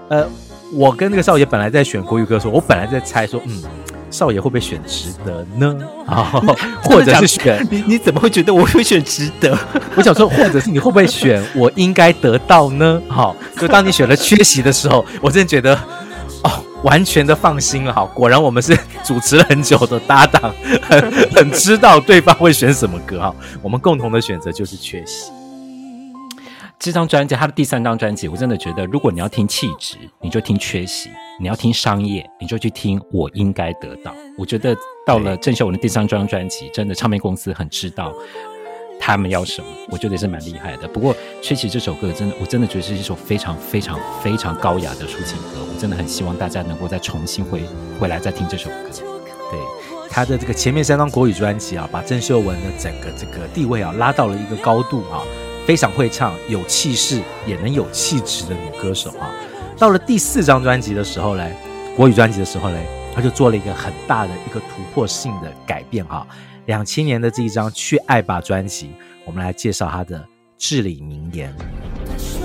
[0.09, 0.27] 呃，
[0.71, 3.61] 我跟那个少爷本来在选国语歌的时候，我本来在猜说，嗯，
[4.09, 5.77] 少爷会不会选值得呢？
[6.07, 6.41] 啊，
[6.83, 7.83] 或者是选你？
[7.87, 9.57] 你怎么会觉得我会选值得？
[9.95, 13.01] 我想说，或者是你会不会选我应该得到呢？
[13.07, 15.79] 好，就当你选了缺席的时候，我真的觉得，哦。
[16.83, 18.05] 完全的放心了哈。
[18.13, 23.35] 果然我们是主持了很久的搭档，很很知道对方会选什么歌哈。
[23.61, 25.31] 我们共同的选择就是《缺席》
[26.79, 31.07] 这张专辑，他的第三张专辑，我真的觉得，如果你要听气质，你就听《缺席》；
[31.39, 34.11] 你要听商业，你就去听《我应该得到》。
[34.37, 34.75] 我觉得
[35.05, 38.11] 到了郑秀文的第三张专辑，真的唱片公司很知道。
[39.05, 39.67] 他们要什么？
[39.89, 40.87] 我觉得也是蛮厉害的。
[40.87, 45.59] 不过《缺席》这首歌真的，我真的觉得是一首非常非常非常高雅的抒情歌。
[45.59, 47.63] 我真的很希望大家能够再重新回
[47.99, 48.75] 回来再听这首歌。
[49.51, 49.59] 对，
[50.09, 55.21] 他的这个前面三张国语专辑啊，把郑秀文的整个这个地位啊拉到了一个高度啊，
[55.65, 59.29] 非常会唱，有气势，也能有气质的女歌手啊。
[59.77, 61.53] 到了第四张专辑的时候嘞，
[61.97, 66.25] 国语专辑的时候嘞，他就做了一个很大的一个突破性的改变哈。
[66.65, 68.91] 两千年的这一张《去爱吧》专辑，
[69.25, 70.25] 我们来介绍他的
[70.57, 71.53] 至理名言。
[72.05, 72.41] 他说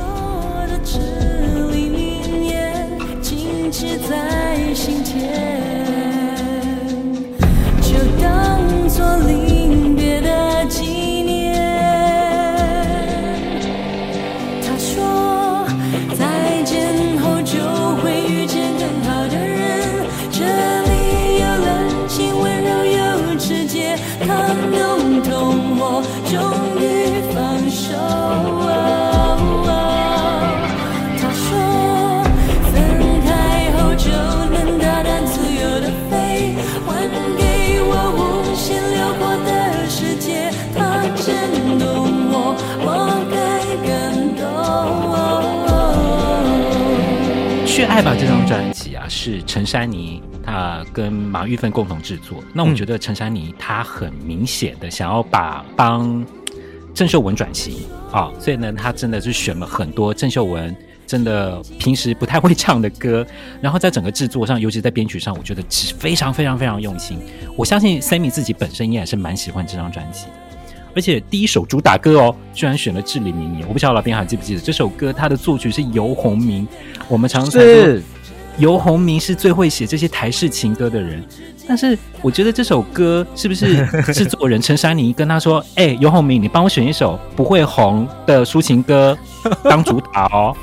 [0.66, 0.99] 的至
[1.73, 5.14] 理名言，静止在心间，
[7.81, 10.66] 就当作临别的
[47.99, 50.23] 爱吧这张专辑啊，是陈珊妮。
[50.45, 56.25] 她跟马玉芬共同制作，那我觉得陈珊妮她很明显的想要把帮
[56.95, 57.75] 郑秀文转型
[58.13, 60.73] 啊，所以呢，她真的是选了很多郑秀文
[61.09, 63.27] 真的平时不太会唱的歌，
[63.61, 67.19] 然后在整个制作上，尤其在编曲上，我觉得是非常非常非常用心。
[67.57, 70.33] 我相信 Sammy 自己本身应该是蛮喜欢这张专辑的，
[70.95, 73.66] 而且第一首主打歌哦，居然选了至理名言。
[73.68, 76.66] 我不晓得老编还记不记得这首歌，它的作曲是游鸿明，
[77.09, 78.03] 我们常常说。
[78.59, 81.24] 游鸿明是最会写这些台式情歌的人，
[81.68, 89.16] 但是我觉得这首歌是不是 制作人陈珊妮跟他说：“哎、欸，游鸿明，你帮我选一首不会红的抒情歌
[89.62, 90.57] 当主打哦，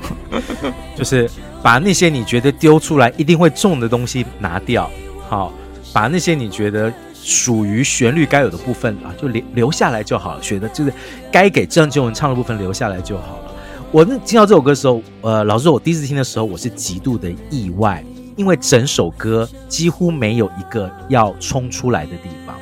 [0.94, 1.30] 就是
[1.64, 4.92] 把那些你觉得丢出来一定会中的东西拿掉，
[5.30, 5.54] 好，
[5.94, 6.92] 把那些你觉得
[7.26, 10.94] 属于旋律该有的部分啊，就留留下来就好了，选的就是
[11.32, 13.52] 该给郑秀文唱的部分留下来就好了。”
[13.92, 18.04] 我那听到这首歌的时候，呃，老实说，我第一次听的时候，我是极度的意外，
[18.36, 22.56] 因为整首歌几乎没有一个要冲出来的地方，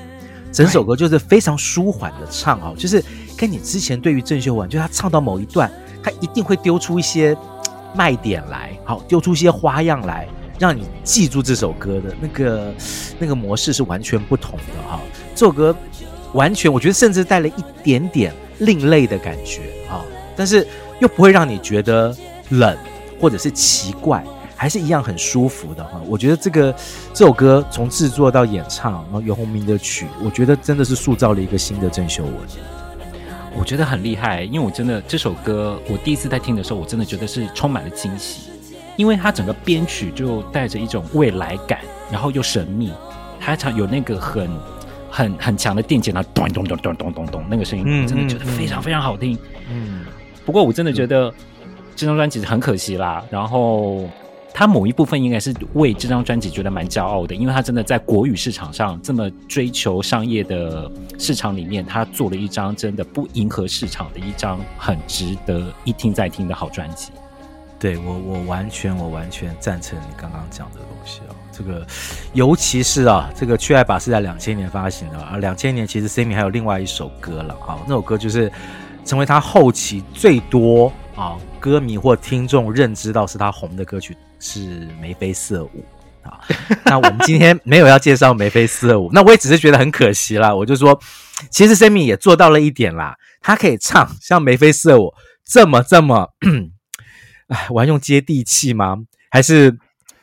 [0.52, 3.04] 整首歌就是非常舒缓的唱哦，就是
[3.36, 5.70] 跟你之前对于郑秀文，就他唱到某一段，
[6.02, 7.36] 他一定会丢出一些
[7.94, 10.28] 卖点来，好，丢出一些花样来，
[10.60, 12.74] 让你记住这首歌的那个
[13.20, 15.00] 那个模式是完全不同的哈。
[15.36, 15.76] 这首歌
[16.34, 20.04] 完全，我觉得甚至带了一点点另类的感觉啊，
[20.36, 20.68] 但是。
[21.00, 22.16] 又不会让你觉得
[22.50, 22.78] 冷
[23.20, 24.24] 或者是奇怪，
[24.56, 26.00] 还是一样很舒服的哈。
[26.06, 26.74] 我觉得这个
[27.14, 32.34] 这首歌从制作到演唱，然后游鸿明的曲，我觉得真的是塑造了一个新的郑秀文。
[33.58, 38.52] 我觉得很厉害，因为我真的这首歌我第一次在听的时候，我真的觉得是充满了惊喜，
[38.96, 41.80] 因为它整个编曲就带着一种未来感，
[42.12, 42.92] 然后又神秘，
[43.40, 44.50] 它常有那个很
[45.10, 49.34] 很很强的电键啊，咚咚咚咚咚咚咚那个声音，我真的觉得非常非常好听，
[49.70, 50.02] 嗯。
[50.02, 50.06] 嗯
[50.46, 51.34] 不过我真的觉得
[51.96, 53.24] 这张专辑很可惜啦。
[53.32, 54.10] 然后
[54.54, 67.14] 他某一部分应该是为这张专辑觉得蛮骄傲的，因为他真的在国语市场上这么追求商业的市场里面，他做了一张真的不迎合市场的一张很值得一听再听的好专辑。
[67.84, 71.36] 对，我，我完全我完全赞成你刚刚讲的东西哦。
[71.52, 71.86] 这个
[72.32, 78.50] 尤其是啊，这个《去爱吧》是在两千年发行的，而两千年其实 Sammy 还有另外一首歌了啊，那首歌就是。
[79.06, 85.84] 成为他后期最多啊歌迷或听众认知到是他红的歌曲是《眉飞色舞》
[86.30, 86.40] 啊。
[86.86, 90.56] 那我们今天没有要介绍《眉飞色舞》，那我也只是觉得很可惜啦。
[90.56, 90.98] 我就说，
[91.50, 95.08] 其实 Sammy 也做到了一点啦，他可以唱像《眉飞色舞》
[95.44, 96.30] 这么这么，
[97.48, 98.98] 哎，我要用接地气吗？
[99.30, 99.78] 还是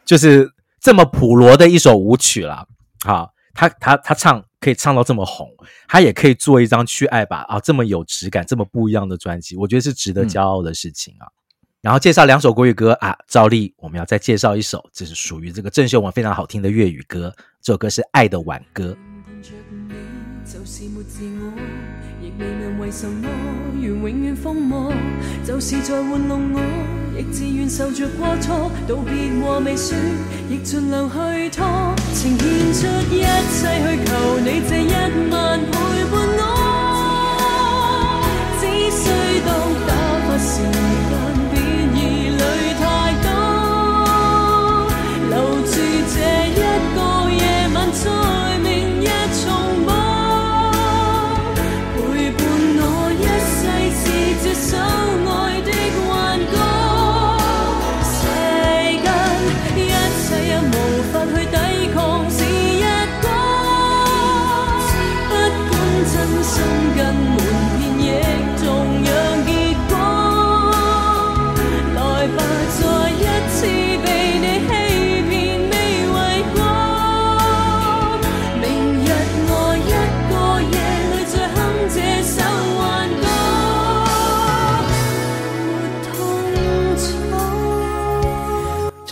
[0.04, 2.66] 就是这么普罗的一首舞曲啦？
[3.04, 4.44] 好，他他他唱。
[4.60, 5.48] 可以唱到这么红，
[5.88, 11.24] 他也可以做一张去爱吧啊，这么有质感、这么不一样的专辑，我觉得是值得骄傲的事情啊。
[11.24, 11.32] 嗯、
[11.80, 18.94] 然后介绍两首国语歌啊，照例我们要再介绍一首，这是属于这个郑秀文非常好听的粤语歌，这首歌是《爱的挽歌》。
[22.40, 23.28] 未明为什么
[23.78, 24.90] 愿永远疯魔，
[25.44, 26.60] 就是在玩弄我，
[27.18, 28.72] 亦自愿受着过错。
[28.88, 29.12] 道别
[29.42, 29.94] 和未说，
[30.48, 35.74] 亦尽量去拖，情献出一切去求你这一晚陪
[36.10, 36.59] 伴我。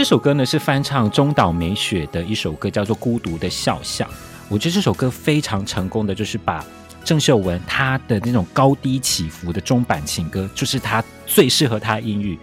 [0.08, 4.08] 首歌呢是翻唱中岛美雪的一首歌，叫做《孤独的肖像》。
[4.48, 6.64] 我觉得这首歌非常成功的，就是把
[7.04, 12.38] 郑秀文她的那种高低起伏的中版情歌，就是她最适合她音域，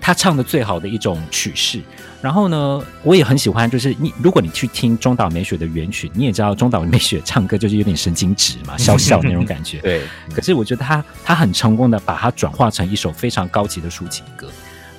[0.00, 1.82] 她唱的最好的一种曲式。
[2.22, 9.80] 然后呢，我也很喜欢，就是你如果你去听中岛美雪的原曲，你也知道中岛美雪唱歌就是有点神经质嘛， 笑笑那种感觉。
[9.80, 10.00] 对。
[10.34, 14.48] 可是我觉得她她很成功的把它转化成一首非常高级的抒情歌。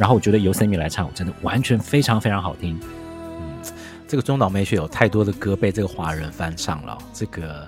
[0.04, 2.78] 然后我觉得由 Sammy 来唱，我真的完全非常非常好听。
[3.40, 3.58] 嗯，
[4.06, 6.98] 这个中岛美雪有太多的歌被这个华人翻唱了。
[7.14, 7.62] 这个《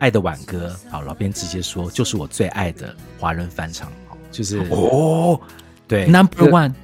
[0.00, 3.88] 爱的挽歌》好，老编直接说就是我最爱的华人翻唱，
[4.32, 5.40] 就是哦，
[5.86, 6.74] 对，Number One，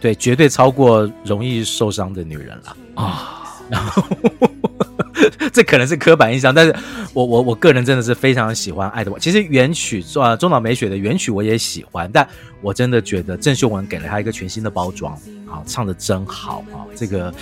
[0.00, 3.40] 对，绝对超过《容易受伤的女人》了啊。
[5.52, 6.74] 这可能是刻板印象，但是
[7.12, 9.20] 我我我个人真的是非常喜欢《爱的挽》。
[9.22, 12.28] 其实原曲啊，中岛美雪的原曲我也喜欢，但
[12.60, 15.16] 我真的觉得郑秀文给了他一个全新的包装，
[15.46, 16.82] 好，唱的真好啊！
[16.96, 17.32] 这个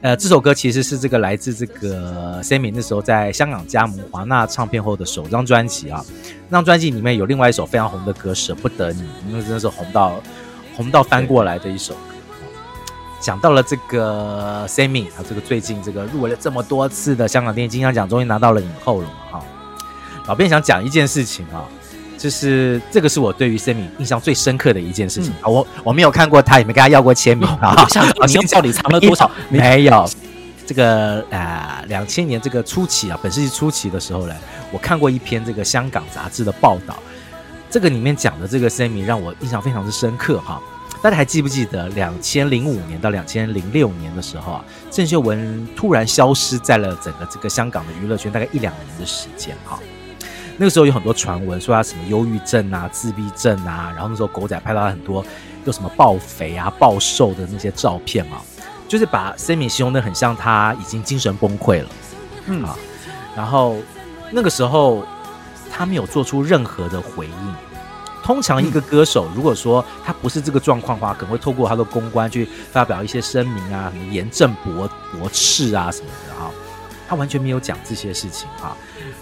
[0.00, 6.04] 呃，这首歌其实是这个来自这个 Sammy 那时候在香港加盟华纳唱片后的首张专辑啊。
[6.48, 10.20] 那张专辑里面有另外一首非常红的歌《舍不得你》，因为真的是红到
[10.76, 11.96] 红到翻过来的一首。
[13.22, 19.14] 讲到了这个 Sammy，他这个最近这个入围了这么多次的香港电影金像奖，终于拿到了影后了嘛？
[19.30, 19.44] 哈，
[20.26, 21.62] 老编想讲一件事情啊，
[22.18, 25.46] 就是这个是我对于 Sammy 印象最深刻的一件事情啊。
[25.46, 27.74] 我我没有看过他，也没跟他要过签名啊。
[27.80, 29.30] 我想里面 到底藏了多少？
[29.48, 30.04] 没有。
[30.66, 34.34] 这个啊，两千年这个初期啊，本世纪初期的时候呢，
[34.72, 36.96] 我看过一篇这个香港杂志的报道，
[37.70, 40.60] 这个里面讲的这个 Sammy 让我印象非常的深刻哈。
[41.02, 49.80] 大家还记不记得两千零五年到两千零六年的时候啊，郑秀文突然消失在了整个这个香港的娱乐圈，大概一两年的时间哈。
[50.56, 55.24] 那个时候有很多传闻说他什么忧郁症啊、自闭症啊，然后那时候狗仔拍到他很多
[55.64, 58.40] 又什么暴肥啊、暴瘦的那些照片啊，
[58.86, 61.88] 就是把 Sammy 形容的很像他已经精神崩溃了，
[62.46, 62.78] 嗯啊，
[63.36, 63.76] 然后
[64.30, 65.04] 那个时候
[65.68, 67.71] 他没有做出任何的回应。
[68.32, 76.50] 通常一个歌手，如果说他不是这个状况的话，可能会透过他的公关去发表一些声明啊，什么严正驳驳斥啊什么的哈。
[77.06, 78.74] 他完全没有讲这些事情哈。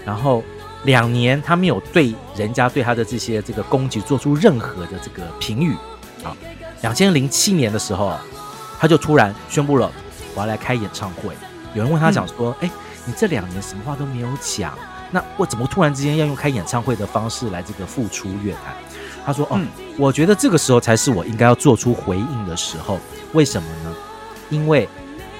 [0.06, 0.44] 然后
[0.84, 5.74] 两年他没有对人家对他的这些这个攻击做出任何的这个评语
[6.22, 6.30] 啊。
[6.82, 8.14] 两千零七年的时候，
[8.78, 9.90] 他就突然宣布了
[10.36, 11.34] 我要来开演唱会。
[11.74, 12.70] 有人问他讲说：“哎，
[13.04, 14.78] 你这两年什么话都没有讲，
[15.10, 18.74] 那我怎么突然之间要用开演唱会的方式来这个复出乐坛？”
[19.24, 19.66] 他说：“哦、嗯，
[19.98, 22.98] 我觉得这个时候才是我应该要做出回应的时候。
[23.32, 23.94] 为什么呢？
[24.48, 24.88] 因为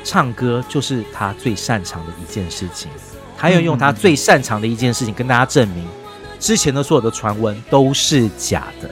[0.04, 2.90] 唱歌就是他最擅长的一件事情。
[3.36, 5.88] 他要用他最擅长的一件事情跟大家证明，
[6.38, 8.90] 之前的所有的传闻都是假的。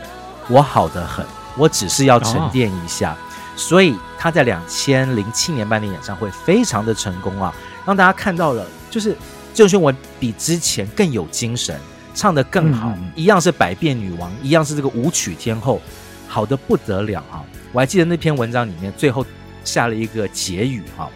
[0.49, 1.25] 我好的很，
[1.57, 3.15] 我只是要沉淀一下。
[3.57, 7.53] 所以他在两千零七年办的演唱会非常的成功啊，
[7.85, 9.15] 让大家看到了，就是
[9.59, 11.77] 郑秀文比之前更有精神。”
[12.15, 15.81] 唱得更好，嗯，一样是百变女王，一样是这个舞曲天后，
[16.27, 17.45] 好的不得了啊！
[17.71, 19.25] 我还记得那篇文章里面最后
[19.63, 21.09] 下了一个结语哈，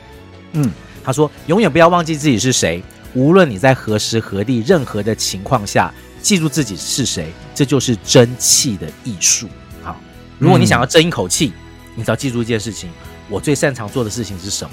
[0.52, 0.70] 嗯，
[1.02, 2.80] 他说：“永远不要忘记自己是谁，
[3.14, 9.48] 无论你在何时何地、任何的情况下，记住自己是谁，这就是争气的艺术。”
[9.82, 9.96] 好，
[10.38, 11.52] 如果你想要争一口气，
[11.96, 12.88] 你只要记住一件事情：
[13.28, 14.70] 我最擅长做的事情是什么？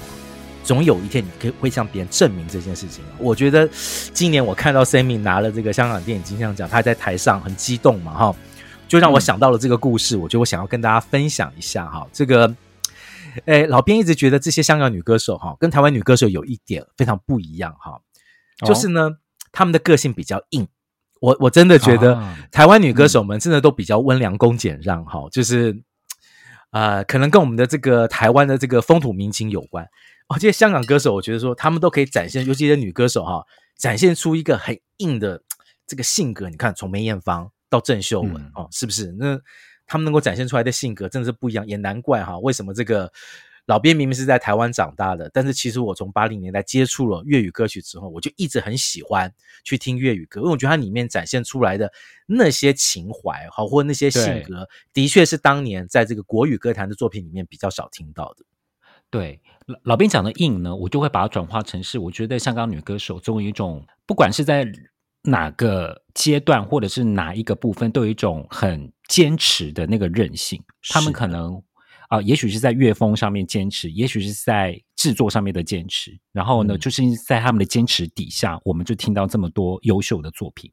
[0.62, 3.04] 总有一天，你可以会向别人证明这件事情。
[3.18, 3.68] 我觉得
[4.12, 8.36] 今年我看到 Sammy 拿了这个香港电影金像奖，他在台上很激动嘛，哈，
[8.86, 10.16] 就让我想到了这个故事。
[10.16, 12.06] 我觉得我想要跟大家分享一下哈。
[12.12, 12.54] 这个，
[13.46, 18.00] 诶，老编一直觉得这些香港女歌手哈，跟台湾女歌手有一点非常不一样哈，
[18.66, 19.10] 就是呢，
[19.52, 20.68] 她们的个性比较硬。
[21.20, 25.82] 我我真的觉得台湾女歌手们真的都比较温良恭俭让哈，就是。
[26.72, 29.84] 呃，可能跟我们的这个台湾的这个风土民情有关。
[30.30, 33.44] 哦，这些香港歌手，我觉得说他们都可以展现，尤其是女歌手哈，
[33.76, 35.42] 展现出一个很硬的
[35.86, 36.48] 这个性格。
[36.48, 39.12] 你看，从梅艳芳到郑秀文，嗯、哦，是不是？
[39.18, 39.38] 那
[39.86, 43.12] 他们能够展现出来的性格真的是不一样，也难怪哈，为什么这个。
[43.66, 51.92] 老边明明是在台湾长大的，但是其实我从八零年代接触了粤语歌曲之后，我就一直很喜欢去听粤语歌，因为我觉得它里面展现出来的
[52.26, 58.44] 那些情怀，好或那些性格，的确是当年在这个国语歌坛的作品里面比较少听到的。
[59.10, 64.66] 对，老老编讲的硬呢，我就会把它转化成是，我觉得香港女歌手总有一种，不管是在
[65.22, 71.62] 哪个阶段或者是哪一个部分，都有一种很坚持的那个韧性，他们可能。
[72.10, 80.72] 啊，也许是在乐风上面坚持，也许是在制作上面的坚持，然后呢，嗯、就是在他们的坚持底下，我们就听到这么多优秀的作品。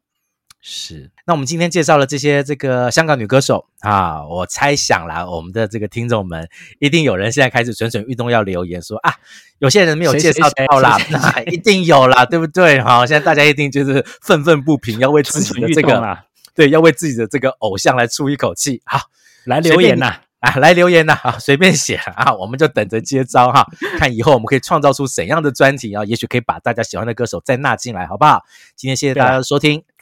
[0.60, 6.49] 是，那我们今天介绍了这些这个香港女歌手啊，我猜想啦，我们的这个听众们
[6.80, 9.14] 一定有人现在开始蠢蠢欲动，要留言说啊，
[9.60, 12.82] 有些人没有介绍到啦，那一定有啦，对不对？
[12.82, 18.82] 好，现在大家一定就是愤愤不平，要为自己的这个啦，对，要为自己的这个偶像来出一口气。
[18.86, 18.99] 好，
[19.45, 20.22] 来留言呐。
[20.39, 21.14] 啊，来留言呐！
[21.24, 23.66] 啊，随便写啊，我们就等着接招哈，
[23.97, 28.43] 看以后我们可以创造出怎样的专题啊，也许可以把大家喜欢的歌手再纳进来，好不好？
[28.76, 29.84] 今天谢谢大家的收听，